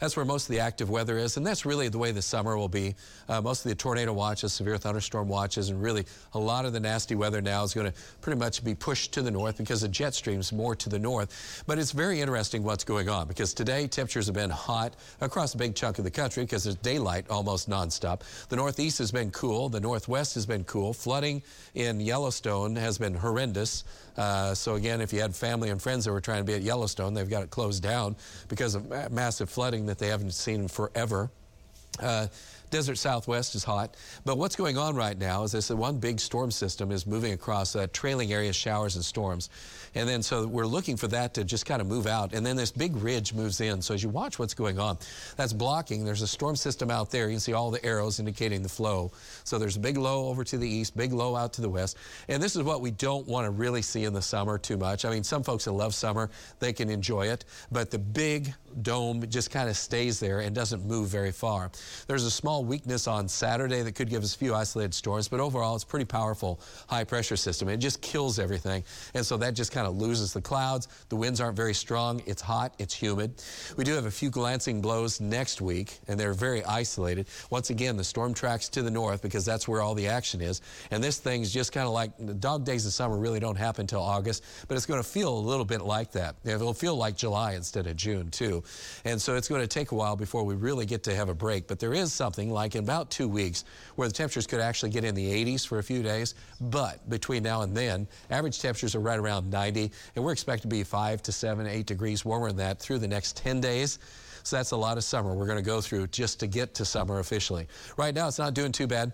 that's 0.00 0.16
where 0.16 0.24
most 0.24 0.48
of 0.48 0.52
the 0.52 0.60
active 0.60 0.90
weather 0.90 1.18
is, 1.18 1.36
and 1.36 1.46
that's 1.46 1.66
really 1.66 1.88
the 1.88 1.98
way 1.98 2.10
the 2.10 2.22
summer 2.22 2.56
will 2.56 2.68
be. 2.68 2.94
Uh, 3.28 3.40
most 3.40 3.64
of 3.64 3.68
the 3.68 3.74
tornado 3.74 4.12
watches, 4.12 4.52
severe 4.52 4.78
thunderstorm 4.78 5.28
watches, 5.28 5.68
and 5.68 5.80
really 5.80 6.06
a 6.32 6.38
lot 6.38 6.64
of 6.64 6.72
the 6.72 6.80
nasty 6.80 7.14
weather 7.14 7.40
now 7.42 7.62
is 7.62 7.74
going 7.74 7.90
to 7.90 7.96
pretty 8.20 8.38
much 8.38 8.64
be 8.64 8.74
pushed 8.74 9.12
to 9.12 9.22
the 9.22 9.30
north 9.30 9.58
because 9.58 9.82
the 9.82 9.88
jet 9.88 10.14
stream's 10.14 10.52
more 10.52 10.74
to 10.74 10.88
the 10.88 10.98
north. 10.98 11.62
But 11.66 11.78
it's 11.78 11.92
very 11.92 12.20
interesting 12.20 12.62
what's 12.62 12.82
going 12.82 13.08
on 13.08 13.28
because 13.28 13.52
today 13.52 13.86
temperatures 13.86 14.26
have 14.26 14.34
been 14.34 14.50
hot 14.50 14.96
across 15.20 15.54
a 15.54 15.58
big 15.58 15.74
chunk 15.74 15.98
of 15.98 16.04
the 16.04 16.10
country 16.10 16.44
because 16.44 16.64
there's 16.64 16.76
daylight 16.76 17.26
almost 17.28 17.68
nonstop. 17.68 18.22
The 18.48 18.56
northeast 18.56 18.98
has 18.98 19.12
been 19.12 19.30
cool. 19.30 19.68
The 19.68 19.80
northwest 19.80 20.34
has 20.34 20.46
been 20.46 20.64
cool. 20.64 20.94
Flooding 20.94 21.42
in 21.74 22.00
Yellowstone 22.00 22.74
has 22.76 22.96
been 22.96 23.14
horrendous. 23.14 23.84
Uh, 24.16 24.54
so 24.54 24.74
again, 24.74 25.00
if 25.00 25.12
you 25.12 25.20
had 25.20 25.34
family 25.34 25.70
and 25.70 25.80
friends 25.80 26.04
that 26.04 26.12
were 26.12 26.20
trying 26.20 26.40
to 26.40 26.44
be 26.44 26.54
at 26.54 26.62
Yellowstone, 26.62 27.14
they've 27.14 27.30
got 27.30 27.42
it 27.42 27.50
closed 27.50 27.82
down 27.82 28.16
because 28.48 28.74
of 28.74 28.88
ma 28.88 29.08
massive 29.10 29.50
flooding 29.50 29.86
that 29.90 29.98
they 29.98 30.06
haven't 30.06 30.30
seen 30.30 30.68
forever. 30.68 31.28
Uh, 31.98 32.28
Desert 32.70 32.96
Southwest 32.96 33.54
is 33.54 33.64
hot. 33.64 33.96
But 34.24 34.38
what's 34.38 34.56
going 34.56 34.78
on 34.78 34.94
right 34.94 35.18
now 35.18 35.42
is 35.42 35.52
this 35.52 35.70
one 35.70 35.98
big 35.98 36.20
storm 36.20 36.50
system 36.50 36.90
is 36.90 37.06
moving 37.06 37.32
across 37.32 37.76
uh, 37.76 37.86
trailing 37.92 38.32
area 38.32 38.52
showers 38.52 38.96
and 38.96 39.04
storms. 39.04 39.50
And 39.94 40.08
then 40.08 40.22
so 40.22 40.46
we're 40.46 40.66
looking 40.66 40.96
for 40.96 41.08
that 41.08 41.34
to 41.34 41.44
just 41.44 41.66
kind 41.66 41.80
of 41.80 41.88
move 41.88 42.06
out. 42.06 42.32
And 42.32 42.46
then 42.46 42.56
this 42.56 42.70
big 42.70 42.96
ridge 42.96 43.34
moves 43.34 43.60
in. 43.60 43.82
So 43.82 43.94
as 43.94 44.02
you 44.02 44.08
watch 44.08 44.38
what's 44.38 44.54
going 44.54 44.78
on, 44.78 44.98
that's 45.36 45.52
blocking. 45.52 46.04
There's 46.04 46.22
a 46.22 46.28
storm 46.28 46.54
system 46.54 46.90
out 46.90 47.10
there. 47.10 47.26
You 47.26 47.34
can 47.34 47.40
see 47.40 47.52
all 47.52 47.70
the 47.70 47.84
arrows 47.84 48.20
indicating 48.20 48.62
the 48.62 48.68
flow. 48.68 49.10
So 49.44 49.58
there's 49.58 49.76
a 49.76 49.80
big 49.80 49.96
low 49.96 50.28
over 50.28 50.44
to 50.44 50.58
the 50.58 50.68
east, 50.68 50.96
big 50.96 51.12
low 51.12 51.34
out 51.34 51.52
to 51.54 51.60
the 51.60 51.68
west. 51.68 51.96
And 52.28 52.42
this 52.42 52.54
is 52.54 52.62
what 52.62 52.80
we 52.80 52.92
don't 52.92 53.26
want 53.26 53.46
to 53.46 53.50
really 53.50 53.82
see 53.82 54.04
in 54.04 54.12
the 54.12 54.22
summer 54.22 54.58
too 54.58 54.76
much. 54.76 55.04
I 55.04 55.10
mean, 55.10 55.24
some 55.24 55.42
folks 55.42 55.64
that 55.64 55.72
love 55.72 55.94
summer, 55.94 56.30
they 56.60 56.72
can 56.72 56.88
enjoy 56.88 57.28
it. 57.28 57.44
But 57.72 57.90
the 57.90 57.98
big 57.98 58.54
dome 58.82 59.28
just 59.28 59.50
kind 59.50 59.68
of 59.68 59.76
stays 59.76 60.20
there 60.20 60.40
and 60.40 60.54
doesn't 60.54 60.84
move 60.84 61.08
very 61.08 61.32
far. 61.32 61.70
There's 62.06 62.24
a 62.24 62.30
small 62.30 62.59
weakness 62.64 63.06
on 63.06 63.28
Saturday 63.28 63.82
that 63.82 63.94
could 63.94 64.08
give 64.08 64.22
us 64.22 64.34
a 64.34 64.38
few 64.38 64.54
isolated 64.54 64.94
storms, 64.94 65.28
but 65.28 65.40
overall 65.40 65.74
it's 65.74 65.84
pretty 65.84 66.04
powerful 66.04 66.60
high 66.88 67.04
pressure 67.04 67.36
system. 67.36 67.68
It 67.68 67.78
just 67.78 68.00
kills 68.02 68.38
everything. 68.38 68.84
And 69.14 69.24
so 69.24 69.36
that 69.38 69.54
just 69.54 69.72
kind 69.72 69.86
of 69.86 69.96
loses 69.96 70.32
the 70.32 70.40
clouds. 70.40 70.88
The 71.08 71.16
winds 71.16 71.40
aren't 71.40 71.56
very 71.56 71.74
strong. 71.74 72.22
It's 72.26 72.42
hot. 72.42 72.74
It's 72.78 72.94
humid. 72.94 73.42
We 73.76 73.84
do 73.84 73.94
have 73.94 74.06
a 74.06 74.10
few 74.10 74.30
glancing 74.30 74.80
blows 74.80 75.20
next 75.20 75.60
week, 75.60 75.98
and 76.08 76.18
they're 76.18 76.34
very 76.34 76.64
isolated. 76.64 77.28
Once 77.50 77.70
again, 77.70 77.96
the 77.96 78.04
storm 78.04 78.34
tracks 78.34 78.68
to 78.70 78.82
the 78.82 78.90
north 78.90 79.22
because 79.22 79.44
that's 79.44 79.66
where 79.66 79.80
all 79.80 79.94
the 79.94 80.08
action 80.08 80.40
is. 80.40 80.60
And 80.90 81.02
this 81.02 81.18
thing's 81.18 81.52
just 81.52 81.72
kind 81.72 81.86
of 81.86 81.92
like 81.92 82.12
the 82.18 82.34
dog 82.34 82.64
days 82.64 82.86
of 82.86 82.92
summer 82.92 83.16
really 83.16 83.40
don't 83.40 83.56
happen 83.56 83.82
until 83.82 84.02
August, 84.02 84.44
but 84.68 84.76
it's 84.76 84.86
going 84.86 85.02
to 85.02 85.08
feel 85.08 85.36
a 85.36 85.40
little 85.40 85.64
bit 85.64 85.80
like 85.82 86.12
that. 86.12 86.36
It'll 86.44 86.74
feel 86.74 86.96
like 86.96 87.16
July 87.16 87.54
instead 87.54 87.86
of 87.86 87.96
June, 87.96 88.30
too. 88.30 88.62
And 89.04 89.20
so 89.20 89.36
it's 89.36 89.48
going 89.48 89.62
to 89.62 89.68
take 89.68 89.92
a 89.92 89.94
while 89.94 90.16
before 90.16 90.44
we 90.44 90.54
really 90.54 90.86
get 90.86 91.02
to 91.04 91.14
have 91.14 91.28
a 91.28 91.34
break. 91.34 91.66
But 91.66 91.78
there 91.78 91.94
is 91.94 92.12
something 92.12 92.49
like 92.50 92.74
in 92.74 92.84
about 92.84 93.10
two 93.10 93.28
weeks 93.28 93.64
where 93.96 94.08
the 94.08 94.14
temperatures 94.14 94.46
could 94.46 94.60
actually 94.60 94.90
get 94.90 95.04
in 95.04 95.14
the 95.14 95.44
80s 95.44 95.66
for 95.66 95.78
a 95.78 95.82
few 95.82 96.02
days. 96.02 96.34
But 96.60 97.08
between 97.08 97.42
now 97.42 97.62
and 97.62 97.76
then, 97.76 98.06
average 98.30 98.60
temperatures 98.60 98.94
are 98.94 99.00
right 99.00 99.18
around 99.18 99.50
90, 99.50 99.90
and 100.16 100.24
we're 100.24 100.32
expected 100.32 100.62
to 100.62 100.68
be 100.68 100.82
5 100.82 101.22
to 101.22 101.32
7, 101.32 101.66
8 101.66 101.86
degrees 101.86 102.24
warmer 102.24 102.48
than 102.48 102.56
that 102.58 102.78
through 102.78 102.98
the 102.98 103.08
next 103.08 103.36
10 103.36 103.60
days. 103.60 103.98
So 104.42 104.56
that's 104.56 104.70
a 104.70 104.76
lot 104.76 104.96
of 104.96 105.04
summer 105.04 105.34
we're 105.34 105.46
going 105.46 105.58
to 105.58 105.62
go 105.62 105.80
through 105.80 106.08
just 106.08 106.40
to 106.40 106.46
get 106.46 106.74
to 106.74 106.84
summer 106.84 107.18
officially. 107.18 107.68
Right 107.96 108.14
now, 108.14 108.28
it's 108.28 108.38
not 108.38 108.54
doing 108.54 108.72
too 108.72 108.86
bad. 108.86 109.12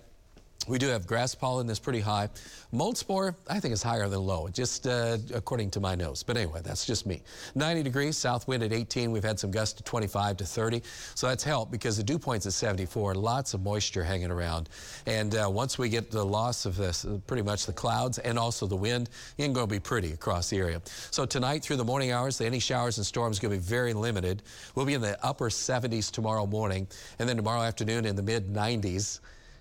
We 0.69 0.79
do 0.79 0.89
have 0.89 1.07
grass 1.07 1.35
pollen 1.35 1.67
that's 1.67 1.79
pretty 1.79 2.01
high. 2.01 2.29
Mold 2.73 2.99
spore, 2.99 3.37
I 3.49 3.61
think 3.61 3.73
is 3.73 3.83
higher 3.83 4.09
than 4.09 4.21
low, 4.21 4.49
just 4.49 4.87
uh, 4.87 5.19
according 5.33 5.71
to 5.71 5.81
my 5.81 5.95
nose. 5.95 6.23
But 6.23 6.37
anyway, 6.37 6.61
that's 6.65 6.85
just 6.85 7.07
me. 7.07 7.23
90 7.55 7.85
degrees, 7.85 8.17
south 8.17 8.49
wind 8.49 8.63
at 8.63 8.73
18. 8.73 9.13
We've 9.13 9.23
had 9.23 9.39
some 9.39 9.53
gusts 9.53 9.75
to 9.75 9.85
25 9.85 10.39
to 10.39 10.45
30. 10.45 10.83
So 11.15 11.29
that's 11.29 11.45
helped 11.45 11.71
because 11.71 11.97
the 11.97 12.03
dew 12.03 12.19
point's 12.19 12.47
at 12.47 12.53
74. 12.53 13.15
Lots 13.15 13.55
of 13.55 13.63
moisture 13.63 14.03
hanging 14.03 14.31
around. 14.31 14.69
And 15.07 15.37
uh, 15.37 15.49
once 15.49 15.79
we 15.79 15.89
get 15.89 16.11
the 16.11 16.25
loss 16.25 16.67
of 16.67 16.77
this, 16.77 17.05
uh, 17.05 17.19
pretty 17.27 17.43
much 17.43 17.67
the 17.67 17.73
clouds 17.73 18.19
and 18.19 18.39
also 18.39 18.67
the 18.67 18.77
wind, 18.77 19.09
it's 19.39 19.55
going 19.55 19.69
to 19.69 19.73
be 19.73 19.81
pretty 19.81 20.13
across 20.13 20.51
the 20.51 20.59
area. 20.59 20.83
So 21.13 21.25
tonight 21.25 21.63
through 21.63 21.77
the 21.77 21.85
morning 21.85 22.11
hours, 22.11 22.41
any 22.41 22.59
showers 22.59 22.99
and 22.99 23.07
storms 23.07 23.39
going 23.39 23.53
to 23.53 23.59
be 23.59 23.65
very 23.65 23.93
limited. 23.93 24.43
We'll 24.75 24.87
be 24.87 24.95
in 24.95 25.01
the 25.01 25.25
upper 25.25 25.49
70s 25.49 26.11
tomorrow 26.11 26.47
morning, 26.47 26.89
and 27.19 27.29
then 27.29 27.37
tomorrow 27.37 27.63
afternoon 27.63 28.05
in 28.05 28.17
the 28.17 28.23
mid 28.23 28.53
90s. 28.53 29.21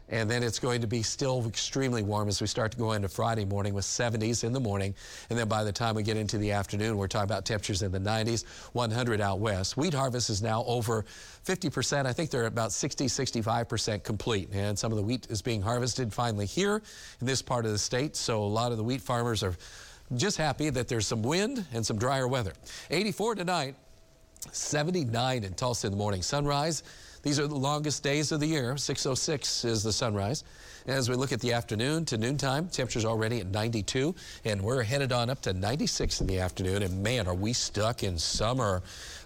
And 0.09 0.29
then 0.29 0.43
it's 0.43 0.59
going 0.59 0.81
to 0.81 0.87
be 0.87 1.01
still 1.01 1.45
extremely 1.47 2.03
warm 2.03 2.27
as 2.27 2.39
we 2.39 2.47
start 2.47 2.71
to 2.73 2.77
go 2.77 2.91
into 2.91 3.09
Friday 3.09 3.43
morning 3.43 3.73
with 3.73 3.85
70s 3.85 4.43
in 4.43 4.53
the 4.53 4.59
morning. 4.59 4.93
And 5.29 5.39
then 5.39 5.47
by 5.47 5.63
the 5.63 5.71
time 5.71 5.95
we 5.95 6.03
get 6.03 6.15
into 6.15 6.37
the 6.37 6.51
afternoon, 6.51 6.97
we're 6.97 7.07
talking 7.07 7.25
about 7.25 7.45
temperatures 7.45 7.81
in 7.81 7.91
the 7.91 7.99
90s, 7.99 8.45
100 8.73 9.19
out 9.19 9.39
west. 9.39 9.77
Wheat 9.77 9.95
harvest 9.95 10.29
is 10.29 10.43
now 10.43 10.63
over 10.65 11.05
50%. 11.45 12.05
I 12.05 12.13
think 12.13 12.29
they're 12.29 12.45
about 12.45 12.71
60, 12.71 13.07
65% 13.07 14.03
complete. 14.03 14.49
And 14.53 14.77
some 14.77 14.91
of 14.91 14.97
the 14.97 15.03
wheat 15.03 15.27
is 15.29 15.41
being 15.41 15.61
harvested 15.61 16.13
finally 16.13 16.45
here 16.45 16.83
in 17.19 17.25
this 17.25 17.41
part 17.41 17.65
of 17.65 17.71
the 17.71 17.79
state. 17.79 18.15
So 18.15 18.43
a 18.43 18.45
lot 18.45 18.71
of 18.71 18.77
the 18.77 18.83
wheat 18.83 19.01
farmers 19.01 19.41
are 19.41 19.55
just 20.15 20.37
happy 20.37 20.69
that 20.69 20.87
there's 20.87 21.07
some 21.07 21.23
wind 21.23 21.65
and 21.73 21.83
some 21.83 21.97
drier 21.97 22.27
weather. 22.27 22.53
84 22.91 23.35
tonight, 23.35 23.75
79 24.51 25.43
in 25.43 25.53
Tulsa 25.55 25.87
in 25.87 25.91
the 25.91 25.97
morning. 25.97 26.21
Sunrise 26.21 26.83
these 27.25 27.39
are 27.39 27.47
the 27.47 27.55
longest 27.55 28.03
days 28.03 28.31
of 28.31 28.39
the 28.39 28.45
year. 28.45 28.75
6.06 28.75 29.65
is 29.65 29.81
the 29.81 29.91
sunrise. 29.91 30.43
As 30.85 31.09
we 31.09 31.15
look 31.15 31.31
at 31.31 31.41
the 31.41 31.53
afternoon 31.53 32.05
to 32.05 32.19
noontime, 32.19 32.69
temperatures 32.69 33.03
already 33.03 33.39
at 33.39 33.47
92, 33.47 34.13
and 34.45 34.61
we're 34.61 34.83
headed 34.83 35.11
on 35.11 35.31
up 35.31 35.41
to 35.41 35.51
96 35.51 36.21
in 36.21 36.27
the 36.27 36.39
afternoon. 36.39 36.83
And 36.83 37.01
man, 37.01 37.27
are 37.27 37.33
we 37.33 37.51
stuck 37.51 38.03
in 38.03 38.19
summer 38.19 38.83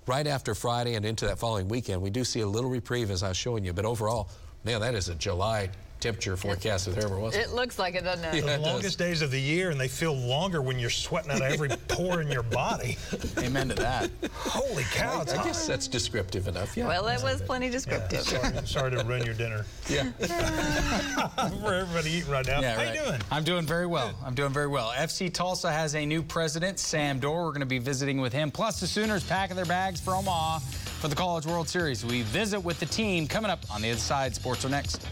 right 0.08 0.28
after 0.28 0.56
Friday 0.56 0.96
and 0.96 1.06
into 1.06 1.26
that 1.26 1.40
following 1.40 1.68
weekend. 1.68 2.02
We 2.02 2.10
do 2.10 2.24
see 2.24 2.40
a 2.40 2.48
little 2.48 2.70
reprieve 2.70 3.12
as 3.12 3.22
I 3.22 3.28
was 3.28 3.38
showing 3.38 3.66
you, 3.66 3.74
but 3.74 3.84
overall, 3.84 4.30
man, 4.64 4.80
that 4.80 4.96
is 4.96 5.10
a 5.10 5.16
July 5.16 5.70
temperature 6.00 6.36
forecast 6.38 6.88
if 6.88 6.96
there 6.96 7.06
ever 7.06 7.20
was. 7.20 7.36
It 7.36 7.52
looks 7.52 7.78
like 7.78 7.96
it, 7.96 8.04
doesn't 8.04 8.26
it? 8.26 8.44
Yeah, 8.44 8.58
the 8.58 8.64
longest 8.64 8.98
days 8.98 9.22
of 9.22 9.32
the 9.32 9.40
year, 9.40 9.70
and 9.70 9.80
they 9.80 9.88
feel 9.88 10.14
longer 10.16 10.62
when 10.62 10.80
you're 10.80 10.90
sweating 10.90 11.32
out 11.32 11.38
of 11.42 11.52
every 11.52 11.70
pore 11.88 12.22
in 12.22 12.30
your 12.30 12.44
body. 12.44 12.98
Amen 13.40 13.70
to 13.70 13.76
that. 13.76 14.10
Holy 14.34 14.84
cow! 14.92 15.24
I, 15.28 15.40
I 15.40 15.44
guess 15.44 15.68
that's 15.68 15.88
descriptive 15.88 16.48
enough. 16.48 16.76
Yeah. 16.76 16.88
Well, 16.88 17.08
it 17.08 17.22
was 17.22 17.42
plenty 17.42 17.70
descriptive. 17.70 18.26
Yeah, 18.32 18.42
sorry, 18.42 18.68
sorry, 18.68 18.92
to 18.92 19.04
ruin 19.04 19.26
your 19.26 19.36
dinner. 19.36 19.66
Yeah. 19.90 20.12
For 21.62 21.74
everybody 21.74 22.12
eating 22.12 22.30
right 22.30 22.46
now. 22.46 22.62
Yeah, 22.62 22.76
How 22.76 22.84
right. 22.84 22.96
you 22.96 23.04
doing? 23.06 23.22
I'm 23.32 23.44
doing 23.44 23.66
very 23.66 23.88
well. 23.88 24.14
I'm 24.24 24.36
doing 24.36 24.54
very 24.54 24.68
well. 24.68 24.92
FC 24.96 25.34
Tulsa 25.34 25.72
has 25.72 25.96
a 25.96 26.06
new 26.06 26.22
president, 26.22 26.78
Sam 26.78 27.18
Dorr. 27.20 27.46
We're 27.46 27.50
going 27.50 27.62
to 27.62 27.66
be 27.66 27.80
visiting 27.80 28.22
with 28.22 28.32
him. 28.32 28.52
Plus, 28.52 28.80
the 28.80 28.86
Sooners 28.88 29.24
packing 29.24 29.56
their 29.56 29.66
bags 29.66 30.00
for 30.00 30.14
Omaha 30.16 30.60
for 30.60 31.08
the 31.08 31.16
College 31.16 31.48
World 31.48 31.68
Series. 31.68 32.06
We 32.06 32.22
visit 32.22 32.60
with 32.60 32.80
the 32.80 32.86
team 32.86 33.26
coming 33.28 33.50
up 33.50 33.60
on 33.72 33.82
the 33.82 33.90
other 33.90 34.00
side. 34.00 34.36
Sports 34.36 34.64
are 34.64 34.70
next. 34.70 35.08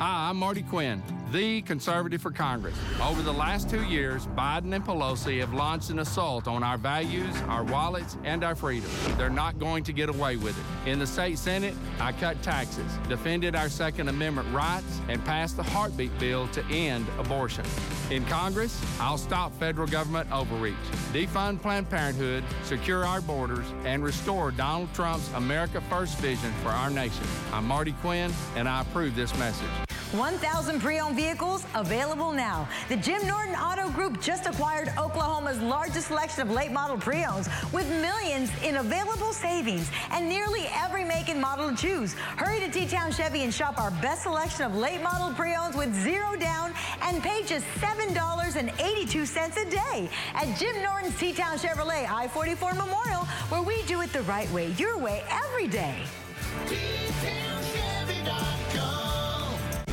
Hi, 0.00 0.30
I'm 0.30 0.38
Marty 0.38 0.62
Quinn, 0.62 1.02
the 1.30 1.60
conservative 1.60 2.22
for 2.22 2.30
Congress. 2.30 2.74
Over 3.02 3.20
the 3.20 3.34
last 3.34 3.68
two 3.68 3.84
years, 3.84 4.26
Biden 4.28 4.74
and 4.74 4.82
Pelosi 4.82 5.40
have 5.40 5.52
launched 5.52 5.90
an 5.90 5.98
assault 5.98 6.48
on 6.48 6.62
our 6.62 6.78
values, 6.78 7.36
our 7.48 7.64
wallets, 7.64 8.16
and 8.24 8.42
our 8.42 8.54
freedom. 8.54 8.88
They're 9.18 9.28
not 9.28 9.58
going 9.58 9.84
to 9.84 9.92
get 9.92 10.08
away 10.08 10.36
with 10.36 10.56
it. 10.58 10.88
In 10.90 10.98
the 10.98 11.06
state 11.06 11.38
Senate, 11.38 11.74
I 12.00 12.12
cut 12.12 12.42
taxes, 12.42 12.90
defended 13.10 13.54
our 13.54 13.68
Second 13.68 14.08
Amendment 14.08 14.48
rights, 14.54 15.02
and 15.10 15.22
passed 15.26 15.58
the 15.58 15.64
heartbeat 15.64 16.18
bill 16.18 16.48
to 16.48 16.64
end 16.70 17.06
abortion. 17.18 17.66
In 18.10 18.24
Congress, 18.24 18.82
I'll 19.00 19.18
stop 19.18 19.52
federal 19.58 19.86
government 19.86 20.32
overreach, 20.32 20.76
defund 21.12 21.60
Planned 21.60 21.90
Parenthood, 21.90 22.42
secure 22.62 23.04
our 23.04 23.20
borders, 23.20 23.66
and 23.84 24.02
restore 24.02 24.50
Donald 24.50 24.94
Trump's 24.94 25.30
America 25.34 25.82
First 25.90 26.16
vision 26.20 26.54
for 26.62 26.70
our 26.70 26.88
nation. 26.88 27.26
I'm 27.52 27.66
Marty 27.66 27.92
Quinn, 28.00 28.32
and 28.56 28.66
I 28.66 28.80
approve 28.80 29.14
this 29.14 29.38
message. 29.38 29.89
1,000 30.12 30.80
pre-owned 30.80 31.14
vehicles 31.14 31.64
available 31.74 32.32
now. 32.32 32.68
The 32.88 32.96
Jim 32.96 33.24
Norton 33.28 33.54
Auto 33.54 33.90
Group 33.90 34.20
just 34.20 34.46
acquired 34.46 34.88
Oklahoma's 34.98 35.60
largest 35.60 36.08
selection 36.08 36.42
of 36.42 36.50
late 36.50 36.72
model 36.72 36.98
pre-owns 36.98 37.48
with 37.72 37.88
millions 37.88 38.50
in 38.64 38.76
available 38.76 39.32
savings 39.32 39.90
and 40.10 40.28
nearly 40.28 40.66
every 40.72 41.04
make 41.04 41.28
and 41.28 41.40
model 41.40 41.70
to 41.70 41.76
choose. 41.76 42.14
Hurry 42.14 42.58
to 42.60 42.68
T-Town 42.70 43.12
Chevy 43.12 43.42
and 43.42 43.54
shop 43.54 43.78
our 43.78 43.92
best 44.02 44.24
selection 44.24 44.64
of 44.64 44.74
late 44.74 45.00
model 45.00 45.32
pre-owns 45.34 45.76
with 45.76 45.94
zero 46.02 46.34
down 46.36 46.74
and 47.02 47.22
pay 47.22 47.44
just 47.44 47.66
$7.82 47.80 49.66
a 49.66 49.70
day 49.70 50.10
at 50.34 50.58
Jim 50.58 50.82
Norton's 50.82 51.16
T-Town 51.18 51.56
Chevrolet 51.56 52.10
I-44 52.10 52.76
Memorial 52.76 53.24
where 53.48 53.62
we 53.62 53.82
do 53.84 54.00
it 54.00 54.12
the 54.12 54.22
right 54.22 54.50
way, 54.50 54.72
your 54.72 54.98
way, 54.98 55.22
every 55.30 55.68
day. 55.68 56.02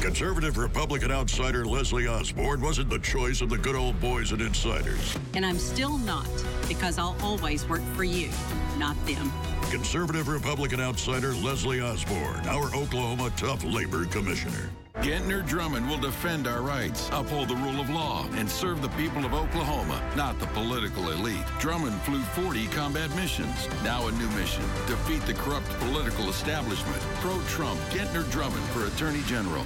Conservative 0.08 0.58
Republican 0.58 1.12
outsider 1.12 1.65
Leslie 1.65 2.08
Osborn 2.08 2.62
wasn't 2.62 2.89
the 2.89 3.00
choice 3.00 3.41
of 3.41 3.50
the 3.50 3.58
good 3.58 3.76
old 3.76 4.00
boys 4.00 4.32
and 4.32 4.41
insiders. 4.41 5.17
And 5.34 5.46
I'm 5.46 5.58
still 5.60 5.98
not, 5.98 6.30
because 6.70 6.98
I'll 6.98 7.17
always 7.22 7.67
work 7.67 7.82
for 7.93 8.06
you, 8.06 8.30
not 8.78 8.96
them. 9.06 9.30
Conservative 9.70 10.30
Republican 10.30 10.80
outsider 10.80 11.34
Leslie 11.34 11.82
Osborn, 11.82 12.48
our 12.48 12.74
Oklahoma 12.74 13.34
Tough 13.36 13.65
Labor 13.65 14.06
Commissioner. 14.06 14.70
Gentner 15.02 15.46
Drummond 15.46 15.89
will 15.89 16.00
defend 16.00 16.48
our 16.48 16.62
rights, 16.62 17.10
uphold 17.12 17.50
the 17.50 17.56
rule 17.58 17.82
of 17.82 17.89
law, 17.89 18.26
and 18.36 18.50
serve 18.50 18.82
the 18.82 18.89
people 18.89 19.26
of 19.26 19.34
Oklahoma, 19.34 20.02
not 20.15 20.39
the 20.39 20.48
political 20.48 21.12
elite. 21.12 21.46
Drummond 21.60 22.02
flew 22.04 22.22
40 22.22 22.67
combat 22.67 23.13
missions. 23.17 23.67
Now 23.84 24.08
a 24.08 24.12
new 24.13 24.30
mission 24.30 24.63
defeat 24.88 25.22
the 25.24 25.34
corrupt 25.34 25.67
political 25.82 26.30
establishment. 26.30 27.02
Pro 27.20 27.38
Trump, 27.50 27.78
Gentner 27.89 28.24
Drummond 28.32 28.63
for 28.70 28.88
Attorney 28.88 29.22
General. 29.24 29.65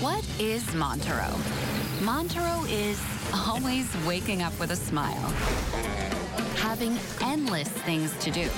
What 0.00 0.24
is 0.40 0.74
Montereau? 0.74 1.36
Montereau 2.00 2.64
is 2.70 2.98
always 3.34 3.86
waking 4.06 4.40
up 4.40 4.58
with 4.58 4.70
a 4.70 4.76
smile, 4.76 5.28
having 6.56 6.98
endless 7.20 7.68
things 7.68 8.16
to 8.20 8.30
do. 8.30 8.48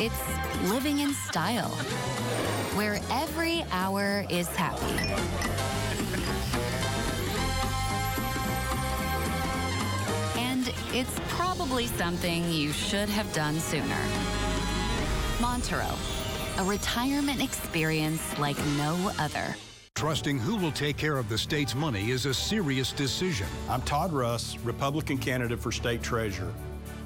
It's 0.00 0.68
living 0.68 0.98
in 0.98 1.14
style, 1.14 1.68
where 2.74 2.98
every 3.12 3.64
hour 3.70 4.26
is 4.28 4.48
happy. 4.48 4.82
And 10.36 10.68
it's 10.92 11.20
probably 11.28 11.86
something 11.86 12.50
you 12.50 12.72
should 12.72 13.08
have 13.08 13.32
done 13.32 13.60
sooner. 13.60 14.02
Montereau, 15.40 15.94
a 16.58 16.64
retirement 16.64 17.40
experience 17.40 18.36
like 18.40 18.58
no 18.76 19.12
other. 19.20 19.54
Trusting 20.04 20.38
who 20.38 20.56
will 20.56 20.70
take 20.70 20.98
care 20.98 21.16
of 21.16 21.30
the 21.30 21.38
state's 21.38 21.74
money 21.74 22.10
is 22.10 22.26
a 22.26 22.34
serious 22.34 22.92
decision. 22.92 23.46
I'm 23.70 23.80
Todd 23.80 24.12
Russ, 24.12 24.58
Republican 24.58 25.16
candidate 25.16 25.58
for 25.58 25.72
state 25.72 26.02
treasurer. 26.02 26.52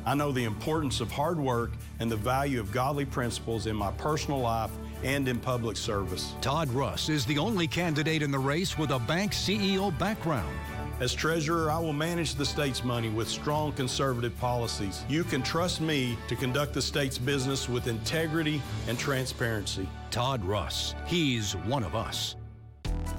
I 0.04 0.16
know 0.16 0.32
the 0.32 0.42
importance 0.42 1.00
of 1.00 1.08
hard 1.08 1.38
work 1.38 1.70
and 2.00 2.10
the 2.10 2.16
value 2.16 2.58
of 2.58 2.72
godly 2.72 3.04
principles 3.04 3.68
in 3.68 3.76
my 3.76 3.92
personal 3.92 4.40
life 4.40 4.72
and 5.04 5.28
in 5.28 5.38
public 5.38 5.76
service. 5.76 6.34
Todd 6.40 6.70
Russ 6.70 7.08
is 7.08 7.24
the 7.24 7.38
only 7.38 7.68
candidate 7.68 8.20
in 8.20 8.32
the 8.32 8.38
race 8.40 8.76
with 8.76 8.90
a 8.90 8.98
bank 8.98 9.30
CEO 9.30 9.96
background. 9.96 10.52
As 10.98 11.14
treasurer, 11.14 11.70
I 11.70 11.78
will 11.78 11.92
manage 11.92 12.34
the 12.34 12.44
state's 12.44 12.82
money 12.82 13.10
with 13.10 13.28
strong 13.28 13.70
conservative 13.74 14.36
policies. 14.40 15.04
You 15.08 15.22
can 15.22 15.44
trust 15.44 15.80
me 15.80 16.18
to 16.26 16.34
conduct 16.34 16.74
the 16.74 16.82
state's 16.82 17.16
business 17.16 17.68
with 17.68 17.86
integrity 17.86 18.60
and 18.88 18.98
transparency. 18.98 19.88
Todd 20.10 20.44
Russ, 20.44 20.96
he's 21.06 21.54
one 21.54 21.84
of 21.84 21.94
us. 21.94 22.34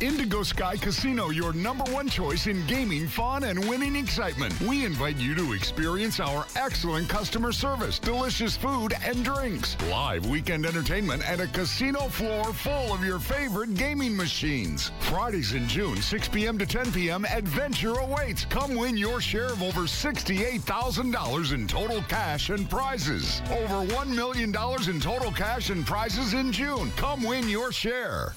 Indigo 0.01 0.43
Sky 0.43 0.77
Casino, 0.77 1.29
your 1.29 1.51
number 1.51 1.83
one 1.91 2.07
choice 2.07 2.47
in 2.47 2.65
gaming, 2.67 3.05
fun, 3.05 3.43
and 3.43 3.67
winning 3.67 3.97
excitement. 3.97 4.57
We 4.62 4.85
invite 4.85 5.17
you 5.17 5.35
to 5.35 5.51
experience 5.51 6.21
our 6.21 6.45
excellent 6.55 7.09
customer 7.09 7.51
service, 7.51 7.99
delicious 7.99 8.55
food 8.55 8.93
and 9.03 9.25
drinks, 9.25 9.75
live 9.89 10.25
weekend 10.25 10.65
entertainment, 10.65 11.23
and 11.25 11.41
a 11.41 11.47
casino 11.47 12.07
floor 12.07 12.45
full 12.53 12.93
of 12.93 13.03
your 13.03 13.19
favorite 13.19 13.73
gaming 13.73 14.15
machines. 14.15 14.91
Fridays 15.01 15.51
in 15.53 15.67
June, 15.67 15.97
6 15.97 16.29
p.m. 16.29 16.57
to 16.57 16.65
10 16.65 16.93
p.m., 16.93 17.25
adventure 17.25 17.95
awaits. 17.95 18.45
Come 18.45 18.75
win 18.75 18.95
your 18.95 19.19
share 19.19 19.51
of 19.51 19.62
over 19.62 19.81
$68,000 19.81 21.53
in 21.53 21.67
total 21.67 22.01
cash 22.03 22.49
and 22.51 22.69
prizes. 22.69 23.41
Over 23.51 23.85
$1 23.93 24.15
million 24.15 24.49
in 24.89 25.01
total 25.01 25.31
cash 25.33 25.71
and 25.71 25.85
prizes 25.85 26.33
in 26.33 26.53
June. 26.53 26.89
Come 26.95 27.21
win 27.23 27.49
your 27.49 27.73
share. 27.73 28.33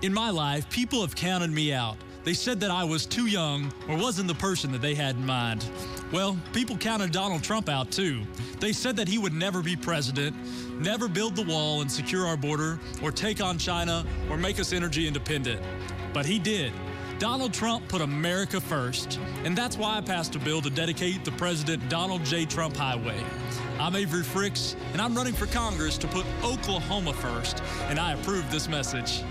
In 0.00 0.14
my 0.14 0.30
life, 0.30 0.70
people 0.70 1.00
have 1.00 1.16
counted 1.16 1.50
me 1.50 1.72
out. 1.72 1.96
They 2.22 2.32
said 2.32 2.60
that 2.60 2.70
I 2.70 2.84
was 2.84 3.04
too 3.04 3.26
young 3.26 3.72
or 3.88 3.96
wasn't 3.96 4.28
the 4.28 4.34
person 4.34 4.70
that 4.70 4.80
they 4.80 4.94
had 4.94 5.16
in 5.16 5.26
mind. 5.26 5.68
Well, 6.12 6.38
people 6.52 6.76
counted 6.76 7.10
Donald 7.10 7.42
Trump 7.42 7.68
out 7.68 7.90
too. 7.90 8.22
They 8.60 8.72
said 8.72 8.94
that 8.94 9.08
he 9.08 9.18
would 9.18 9.32
never 9.32 9.60
be 9.60 9.74
president, 9.74 10.36
never 10.80 11.08
build 11.08 11.34
the 11.34 11.42
wall 11.42 11.80
and 11.80 11.90
secure 11.90 12.28
our 12.28 12.36
border, 12.36 12.78
or 13.02 13.10
take 13.10 13.40
on 13.40 13.58
China, 13.58 14.06
or 14.30 14.36
make 14.36 14.60
us 14.60 14.72
energy 14.72 15.08
independent. 15.08 15.60
But 16.12 16.26
he 16.26 16.38
did. 16.38 16.72
Donald 17.18 17.52
Trump 17.52 17.88
put 17.88 18.00
America 18.00 18.60
first, 18.60 19.18
and 19.42 19.58
that's 19.58 19.76
why 19.76 19.96
I 19.96 20.00
passed 20.00 20.36
a 20.36 20.38
bill 20.38 20.60
to 20.60 20.70
dedicate 20.70 21.24
the 21.24 21.32
President 21.32 21.88
Donald 21.88 22.24
J. 22.24 22.44
Trump 22.44 22.76
Highway. 22.76 23.20
I'm 23.80 23.96
Avery 23.96 24.22
Frix, 24.22 24.76
and 24.92 25.02
I'm 25.02 25.16
running 25.16 25.34
for 25.34 25.46
Congress 25.46 25.98
to 25.98 26.06
put 26.06 26.24
Oklahoma 26.44 27.14
first, 27.14 27.60
and 27.88 27.98
I 27.98 28.12
approve 28.12 28.48
this 28.52 28.68
message. 28.68 29.24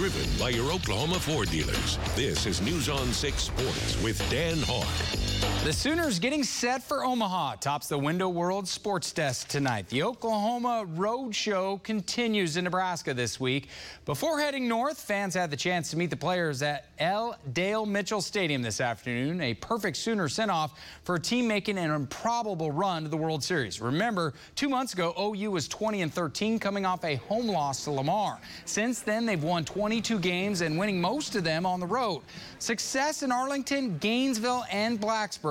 Driven 0.00 0.30
by 0.38 0.48
your 0.48 0.72
Oklahoma 0.72 1.20
Ford 1.20 1.50
dealers. 1.50 1.98
This 2.16 2.46
is 2.46 2.62
News 2.62 2.88
on 2.88 3.12
6 3.12 3.42
Sports 3.42 4.02
with 4.02 4.18
Dan 4.30 4.56
Hawk. 4.62 5.49
The 5.62 5.74
Sooners 5.74 6.18
getting 6.18 6.42
set 6.42 6.82
for 6.82 7.04
Omaha 7.04 7.56
tops 7.56 7.86
the 7.86 7.98
Window 7.98 8.30
World 8.30 8.66
Sports 8.66 9.12
Desk 9.12 9.46
tonight. 9.46 9.86
The 9.90 10.02
Oklahoma 10.02 10.86
Road 10.88 11.34
Show 11.34 11.82
continues 11.84 12.56
in 12.56 12.64
Nebraska 12.64 13.12
this 13.12 13.38
week. 13.38 13.68
Before 14.06 14.40
heading 14.40 14.66
north, 14.66 14.98
fans 14.98 15.34
had 15.34 15.50
the 15.50 15.58
chance 15.58 15.90
to 15.90 15.98
meet 15.98 16.08
the 16.08 16.16
players 16.16 16.62
at 16.62 16.86
L. 16.98 17.36
Dale 17.52 17.84
Mitchell 17.84 18.22
Stadium 18.22 18.62
this 18.62 18.80
afternoon. 18.80 19.42
A 19.42 19.52
perfect 19.52 19.98
Sooner 19.98 20.30
send-off 20.30 20.80
for 21.04 21.16
a 21.16 21.20
team 21.20 21.46
making 21.46 21.76
an 21.76 21.90
improbable 21.90 22.70
run 22.70 23.02
to 23.02 23.10
the 23.10 23.18
World 23.18 23.44
Series. 23.44 23.82
Remember, 23.82 24.32
two 24.56 24.70
months 24.70 24.94
ago, 24.94 25.12
OU 25.20 25.50
was 25.50 25.68
20 25.68 26.00
and 26.00 26.12
13, 26.12 26.58
coming 26.58 26.86
off 26.86 27.04
a 27.04 27.16
home 27.16 27.48
loss 27.48 27.84
to 27.84 27.90
Lamar. 27.90 28.40
Since 28.64 29.00
then, 29.00 29.26
they've 29.26 29.44
won 29.44 29.66
22 29.66 30.20
games 30.20 30.62
and 30.62 30.78
winning 30.78 31.02
most 31.02 31.36
of 31.36 31.44
them 31.44 31.66
on 31.66 31.80
the 31.80 31.86
road. 31.86 32.22
Success 32.60 33.22
in 33.22 33.30
Arlington, 33.30 33.98
Gainesville, 33.98 34.64
and 34.70 34.98
Blacksburg 34.98 35.49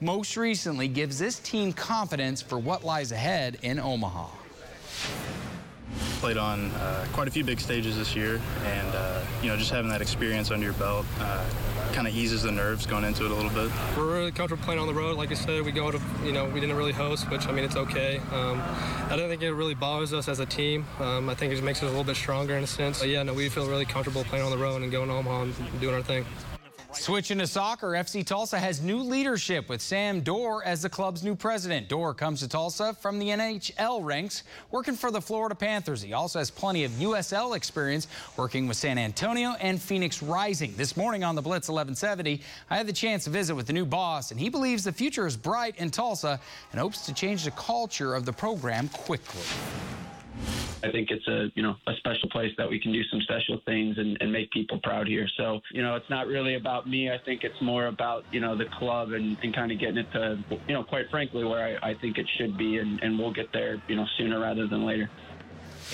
most 0.00 0.36
recently 0.36 0.88
gives 0.88 1.18
this 1.18 1.38
team 1.38 1.72
confidence 1.72 2.42
for 2.42 2.58
what 2.58 2.84
lies 2.84 3.12
ahead 3.12 3.58
in 3.62 3.78
Omaha. 3.78 4.26
Played 6.20 6.36
on 6.36 6.70
uh, 6.72 7.06
quite 7.12 7.28
a 7.28 7.30
few 7.30 7.44
big 7.44 7.60
stages 7.60 7.96
this 7.96 8.14
year, 8.14 8.40
and 8.64 8.94
uh, 8.94 9.24
you 9.42 9.48
know, 9.48 9.56
just 9.56 9.70
having 9.70 9.90
that 9.90 10.02
experience 10.02 10.50
under 10.50 10.64
your 10.64 10.74
belt 10.74 11.06
uh, 11.20 11.44
kind 11.92 12.06
of 12.06 12.14
eases 12.14 12.42
the 12.42 12.52
nerves 12.52 12.86
going 12.86 13.04
into 13.04 13.24
it 13.24 13.30
a 13.30 13.34
little 13.34 13.50
bit. 13.50 13.70
We're 13.96 14.12
really 14.12 14.32
comfortable 14.32 14.62
playing 14.64 14.80
on 14.80 14.86
the 14.86 14.94
road. 14.94 15.16
Like 15.16 15.30
I 15.30 15.34
said, 15.34 15.64
we 15.64 15.72
go 15.72 15.90
to, 15.90 16.00
you 16.24 16.32
know, 16.32 16.44
we 16.46 16.60
didn't 16.60 16.76
really 16.76 16.92
host, 16.92 17.30
which 17.30 17.46
I 17.46 17.52
mean, 17.52 17.64
it's 17.64 17.76
okay. 17.76 18.20
Um, 18.32 18.62
I 19.10 19.16
don't 19.16 19.28
think 19.28 19.42
it 19.42 19.52
really 19.52 19.74
bothers 19.74 20.12
us 20.12 20.28
as 20.28 20.40
a 20.40 20.46
team. 20.46 20.84
Um, 21.00 21.28
I 21.28 21.34
think 21.34 21.52
it 21.52 21.56
just 21.56 21.64
makes 21.64 21.78
us 21.78 21.84
a 21.84 21.86
little 21.86 22.04
bit 22.04 22.16
stronger 22.16 22.56
in 22.56 22.64
a 22.64 22.66
sense. 22.66 23.00
But 23.00 23.08
yeah, 23.08 23.22
no, 23.22 23.32
we 23.32 23.48
feel 23.48 23.68
really 23.68 23.86
comfortable 23.86 24.24
playing 24.24 24.44
on 24.44 24.50
the 24.50 24.58
road 24.58 24.82
and 24.82 24.92
going 24.92 25.08
to 25.08 25.14
Omaha 25.14 25.42
and 25.42 25.80
doing 25.80 25.94
our 25.94 26.02
thing. 26.02 26.24
Switching 26.98 27.38
to 27.38 27.46
soccer, 27.46 27.90
FC 27.90 28.26
Tulsa 28.26 28.58
has 28.58 28.82
new 28.82 28.98
leadership 28.98 29.68
with 29.68 29.80
Sam 29.80 30.20
Dorr 30.20 30.64
as 30.64 30.82
the 30.82 30.88
club's 30.88 31.22
new 31.22 31.36
president. 31.36 31.88
Dorr 31.88 32.12
comes 32.12 32.40
to 32.40 32.48
Tulsa 32.48 32.92
from 32.94 33.20
the 33.20 33.28
NHL 33.28 34.04
ranks, 34.04 34.42
working 34.72 34.94
for 34.94 35.12
the 35.12 35.20
Florida 35.20 35.54
Panthers. 35.54 36.02
He 36.02 36.12
also 36.12 36.40
has 36.40 36.50
plenty 36.50 36.82
of 36.82 36.90
USL 36.92 37.56
experience 37.56 38.08
working 38.36 38.66
with 38.66 38.76
San 38.76 38.98
Antonio 38.98 39.54
and 39.60 39.80
Phoenix 39.80 40.22
Rising. 40.22 40.74
This 40.76 40.96
morning 40.96 41.22
on 41.22 41.36
the 41.36 41.40
Blitz 41.40 41.68
1170, 41.68 42.42
I 42.68 42.76
had 42.76 42.88
the 42.88 42.92
chance 42.92 43.24
to 43.24 43.30
visit 43.30 43.54
with 43.54 43.68
the 43.68 43.72
new 43.72 43.86
boss, 43.86 44.32
and 44.32 44.40
he 44.40 44.48
believes 44.48 44.82
the 44.82 44.92
future 44.92 45.26
is 45.26 45.36
bright 45.36 45.76
in 45.76 45.90
Tulsa 45.90 46.40
and 46.72 46.80
hopes 46.80 47.06
to 47.06 47.14
change 47.14 47.44
the 47.44 47.52
culture 47.52 48.14
of 48.14 48.24
the 48.24 48.32
program 48.32 48.88
quickly. 48.88 49.42
I 50.82 50.90
think 50.90 51.10
it's 51.10 51.26
a 51.26 51.48
you 51.54 51.62
know 51.62 51.74
a 51.86 51.92
special 51.98 52.28
place 52.30 52.52
that 52.58 52.68
we 52.68 52.80
can 52.80 52.92
do 52.92 53.02
some 53.10 53.20
special 53.22 53.60
things 53.64 53.96
and, 53.98 54.16
and 54.20 54.32
make 54.32 54.50
people 54.50 54.78
proud 54.82 55.08
here. 55.08 55.26
So 55.36 55.60
you 55.72 55.82
know 55.82 55.96
it's 55.96 56.08
not 56.10 56.26
really 56.26 56.54
about 56.54 56.88
me. 56.88 57.10
I 57.10 57.18
think 57.24 57.44
it's 57.44 57.60
more 57.60 57.86
about 57.86 58.24
you 58.32 58.40
know 58.40 58.56
the 58.56 58.66
club 58.78 59.12
and, 59.12 59.36
and 59.42 59.54
kind 59.54 59.72
of 59.72 59.80
getting 59.80 59.98
it 59.98 60.12
to 60.12 60.38
you 60.66 60.74
know 60.74 60.84
quite 60.84 61.06
frankly 61.10 61.44
where 61.44 61.78
I, 61.82 61.90
I 61.90 61.94
think 62.00 62.18
it 62.18 62.26
should 62.38 62.56
be, 62.56 62.78
and, 62.78 63.00
and 63.02 63.18
we'll 63.18 63.32
get 63.32 63.52
there 63.52 63.82
you 63.88 63.96
know 63.96 64.06
sooner 64.18 64.40
rather 64.40 64.66
than 64.66 64.86
later. 64.86 65.10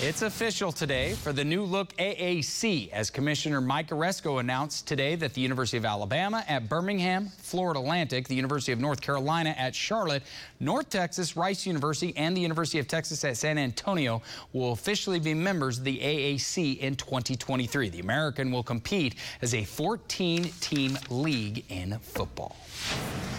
It's 0.01 0.23
official 0.23 0.73
today 0.73 1.13
for 1.13 1.31
the 1.31 1.45
new 1.45 1.63
look 1.63 1.95
AAC 1.95 2.91
as 2.91 3.09
Commissioner 3.09 3.61
Mike 3.61 3.91
Aresco 3.91 4.41
announced 4.41 4.89
today 4.89 5.15
that 5.15 5.33
the 5.33 5.39
University 5.39 5.77
of 5.77 5.85
Alabama 5.85 6.43
at 6.49 6.67
Birmingham, 6.67 7.31
Florida 7.37 7.79
Atlantic, 7.79 8.27
the 8.27 8.35
University 8.35 8.73
of 8.73 8.79
North 8.81 8.99
Carolina 8.99 9.55
at 9.57 9.73
Charlotte, 9.73 10.23
North 10.59 10.89
Texas, 10.89 11.37
Rice 11.37 11.65
University, 11.65 12.13
and 12.17 12.35
the 12.35 12.41
University 12.41 12.77
of 12.77 12.89
Texas 12.89 13.23
at 13.23 13.37
San 13.37 13.57
Antonio 13.57 14.21
will 14.51 14.73
officially 14.73 15.17
be 15.17 15.33
members 15.33 15.77
of 15.77 15.85
the 15.85 15.97
AAC 15.97 16.77
in 16.79 16.97
2023. 16.97 17.87
The 17.87 18.01
American 18.01 18.51
will 18.51 18.63
compete 18.63 19.15
as 19.41 19.53
a 19.53 19.61
14-team 19.61 20.97
league 21.09 21.63
in 21.69 21.97
football. 21.99 22.57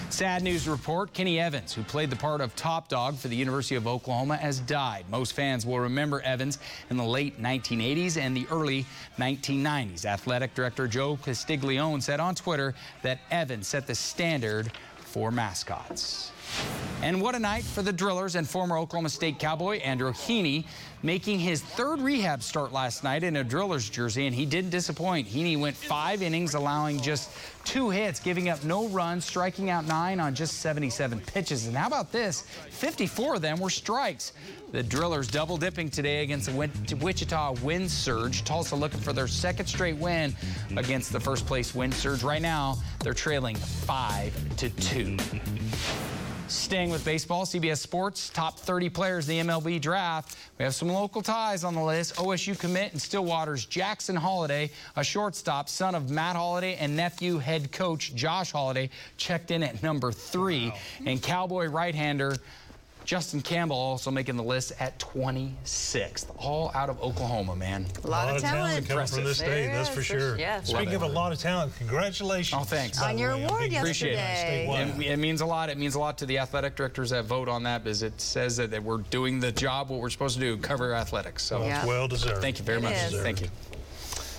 Sad 0.08 0.42
news 0.42 0.66
report 0.68 1.12
Kenny 1.12 1.38
Evans, 1.40 1.74
who 1.74 1.82
played 1.82 2.10
the 2.10 2.16
part 2.16 2.40
of 2.40 2.54
top 2.56 2.88
dog 2.88 3.16
for 3.16 3.28
the 3.28 3.36
University 3.36 3.74
of 3.74 3.86
Oklahoma, 3.86 4.36
has 4.36 4.60
died. 4.60 5.04
Most 5.10 5.34
fans 5.34 5.66
will 5.66 5.80
remember 5.80 6.20
Evans 6.20 6.58
in 6.88 6.96
the 6.96 7.04
late 7.04 7.42
1980s 7.42 8.16
and 8.16 8.34
the 8.34 8.46
early 8.50 8.86
1990s. 9.18 10.06
Athletic 10.06 10.54
director 10.54 10.88
Joe 10.88 11.18
Castiglione 11.22 12.00
said 12.00 12.20
on 12.20 12.34
Twitter 12.34 12.74
that 13.02 13.18
Evans 13.30 13.66
set 13.66 13.86
the 13.86 13.94
standard 13.94 14.72
for 14.96 15.30
mascots. 15.30 16.30
And 17.02 17.20
what 17.20 17.34
a 17.34 17.38
night 17.38 17.62
for 17.62 17.82
the 17.82 17.92
Drillers 17.92 18.36
and 18.36 18.48
former 18.48 18.78
Oklahoma 18.78 19.10
State 19.10 19.38
Cowboy 19.38 19.76
Andrew 19.76 20.12
Heaney 20.12 20.64
making 21.02 21.38
his 21.38 21.62
third 21.62 22.00
rehab 22.00 22.42
start 22.42 22.72
last 22.72 23.04
night 23.04 23.22
in 23.22 23.36
a 23.36 23.44
Drillers 23.44 23.88
jersey, 23.88 24.26
and 24.26 24.34
he 24.34 24.46
didn't 24.46 24.70
disappoint. 24.70 25.28
Heaney 25.28 25.58
went 25.58 25.76
five 25.76 26.22
innings, 26.22 26.54
allowing 26.54 27.00
just 27.00 27.30
two 27.64 27.90
hits, 27.90 28.18
giving 28.18 28.48
up 28.48 28.64
no 28.64 28.88
runs, 28.88 29.24
striking 29.24 29.70
out 29.70 29.86
nine 29.86 30.18
on 30.18 30.34
just 30.34 30.58
77 30.60 31.20
pitches. 31.20 31.66
And 31.66 31.76
how 31.76 31.86
about 31.86 32.12
this? 32.12 32.42
54 32.70 33.36
of 33.36 33.42
them 33.42 33.60
were 33.60 33.70
strikes. 33.70 34.32
The 34.72 34.82
Drillers 34.82 35.28
double 35.28 35.58
dipping 35.58 35.90
today 35.90 36.22
against 36.22 36.46
the 36.46 36.96
Wichita 36.96 37.52
Wind 37.62 37.90
Surge. 37.90 38.42
Tulsa 38.42 38.74
looking 38.74 39.00
for 39.00 39.12
their 39.12 39.28
second 39.28 39.66
straight 39.66 39.96
win 39.96 40.34
against 40.76 41.12
the 41.12 41.20
first 41.20 41.46
place 41.46 41.74
Wind 41.74 41.94
Surge. 41.94 42.24
Right 42.24 42.42
now, 42.42 42.78
they're 43.00 43.14
trailing 43.14 43.54
five 43.54 44.34
to 44.56 44.70
two. 44.70 45.16
Staying 46.48 46.90
with 46.90 47.04
baseball, 47.04 47.44
CBS 47.44 47.78
Sports 47.78 48.28
top 48.28 48.56
30 48.60 48.88
players 48.88 49.28
in 49.28 49.48
the 49.48 49.52
MLB 49.52 49.80
draft. 49.80 50.36
We 50.58 50.64
have 50.64 50.76
some 50.76 50.88
local 50.88 51.20
ties 51.20 51.64
on 51.64 51.74
the 51.74 51.82
list. 51.82 52.14
OSU 52.16 52.56
commit 52.56 52.92
in 52.92 53.00
Stillwater's 53.00 53.66
Jackson 53.66 54.14
Holliday, 54.14 54.70
a 54.94 55.02
shortstop, 55.02 55.68
son 55.68 55.96
of 55.96 56.08
Matt 56.08 56.36
Holliday 56.36 56.76
and 56.76 56.94
nephew 56.94 57.38
head 57.38 57.72
coach 57.72 58.14
Josh 58.14 58.52
Holliday, 58.52 58.90
checked 59.16 59.50
in 59.50 59.64
at 59.64 59.82
number 59.82 60.12
three. 60.12 60.68
Wow. 60.68 60.76
And 61.06 61.20
Cowboy 61.20 61.66
right-hander 61.66 62.36
Justin 63.06 63.40
Campbell 63.40 63.76
also 63.76 64.10
making 64.10 64.36
the 64.36 64.42
list 64.42 64.72
at 64.80 64.98
26th. 64.98 66.26
All 66.38 66.72
out 66.74 66.90
of 66.90 67.00
Oklahoma, 67.00 67.54
man. 67.54 67.86
A 68.02 68.08
lot, 68.08 68.24
a 68.24 68.26
lot 68.26 68.36
of, 68.36 68.42
talent, 68.42 68.88
coming 68.88 69.06
from 69.06 69.24
this 69.24 69.38
state, 69.38 69.68
that's 69.68 69.88
for 69.88 70.02
sure. 70.02 70.36
Yeah. 70.36 70.60
Speaking 70.62 70.96
of 70.96 71.02
a 71.02 71.06
lot 71.06 71.30
of 71.32 71.38
talent, 71.38 71.72
congratulations. 71.78 72.60
Oh, 72.60 72.64
thanks. 72.64 73.00
On 73.00 73.16
your 73.16 73.30
award 73.30 73.70
yesterday. 73.70 74.66
It. 74.68 75.06
it. 75.06 75.18
means 75.18 75.40
a 75.40 75.46
lot. 75.46 75.70
It 75.70 75.78
means 75.78 75.94
a 75.94 76.00
lot 76.00 76.18
to 76.18 76.26
the 76.26 76.38
athletic 76.38 76.74
directors 76.74 77.10
that 77.10 77.26
vote 77.26 77.48
on 77.48 77.62
that 77.62 77.84
because 77.84 78.02
it 78.02 78.20
says 78.20 78.56
that, 78.56 78.72
that 78.72 78.82
we're 78.82 78.98
doing 78.98 79.38
the 79.38 79.52
job, 79.52 79.88
what 79.88 80.00
we're 80.00 80.10
supposed 80.10 80.34
to 80.34 80.40
do, 80.40 80.56
cover 80.56 80.92
athletics. 80.92 81.44
So 81.44 81.60
well, 81.60 81.68
yeah. 81.68 81.86
well 81.86 82.08
deserved. 82.08 82.42
Thank 82.42 82.58
you 82.58 82.64
very 82.64 82.78
it 82.78 82.82
much. 82.82 82.94
Is. 82.94 83.20
Thank 83.20 83.40
you. 83.40 83.48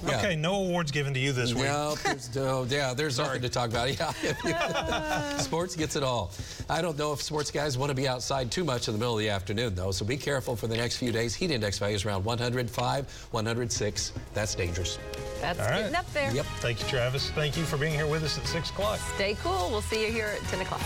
Yeah. 0.06 0.18
Okay, 0.18 0.36
no 0.36 0.56
awards 0.56 0.92
given 0.92 1.14
to 1.14 1.20
you 1.20 1.32
this 1.32 1.54
week. 1.54 1.66
No, 1.66 1.96
there's, 1.96 2.36
no 2.36 2.64
yeah, 2.70 2.94
there's 2.94 3.18
nothing 3.18 3.42
to 3.42 3.50
talk 3.50 3.70
about. 3.70 3.88
Yeah, 4.44 5.38
sports 5.38 5.76
gets 5.76 5.96
it 5.96 6.04
all. 6.04 6.32
I 6.70 6.82
don't 6.82 6.98
know 6.98 7.14
if 7.14 7.22
sports 7.22 7.52
guys 7.52 7.78
want 7.78 7.90
to 7.90 7.96
be 7.96 8.08
outside 8.08 8.52
too 8.52 8.64
much 8.64 8.88
in 8.88 8.94
the 8.94 8.98
middle 9.00 9.14
of 9.14 9.20
the 9.20 9.30
afternoon, 9.30 9.76
though. 9.76 9.92
So 9.92 10.06
be 10.06 10.18
careful 10.18 10.56
for 10.56 10.68
the 10.68 10.76
next 10.76 10.98
few 10.98 11.12
days. 11.12 11.34
Heat 11.34 11.52
index 11.52 11.80
values 11.80 12.06
around 12.06 12.24
105, 12.26 13.28
106. 13.32 14.14
That's 14.34 14.56
dangerous. 14.56 15.00
That's 15.42 15.60
all 15.60 15.68
getting 15.68 15.86
right. 15.86 15.96
up 15.96 16.12
there. 16.14 16.34
Yep. 16.34 16.46
Thank 16.60 16.82
you, 16.82 16.90
Travis. 16.90 17.32
Thank 17.32 17.58
you 17.58 17.64
for 17.64 17.78
being 17.78 17.94
here 17.94 18.08
with 18.08 18.24
us 18.24 18.38
at 18.38 18.46
6 18.48 18.70
o'clock. 18.70 19.00
Stay 19.16 19.36
cool. 19.42 19.70
We'll 19.70 19.82
see 19.82 20.06
you 20.06 20.12
here 20.12 20.28
at 20.28 20.42
10 20.50 20.62
o'clock. 20.62 20.82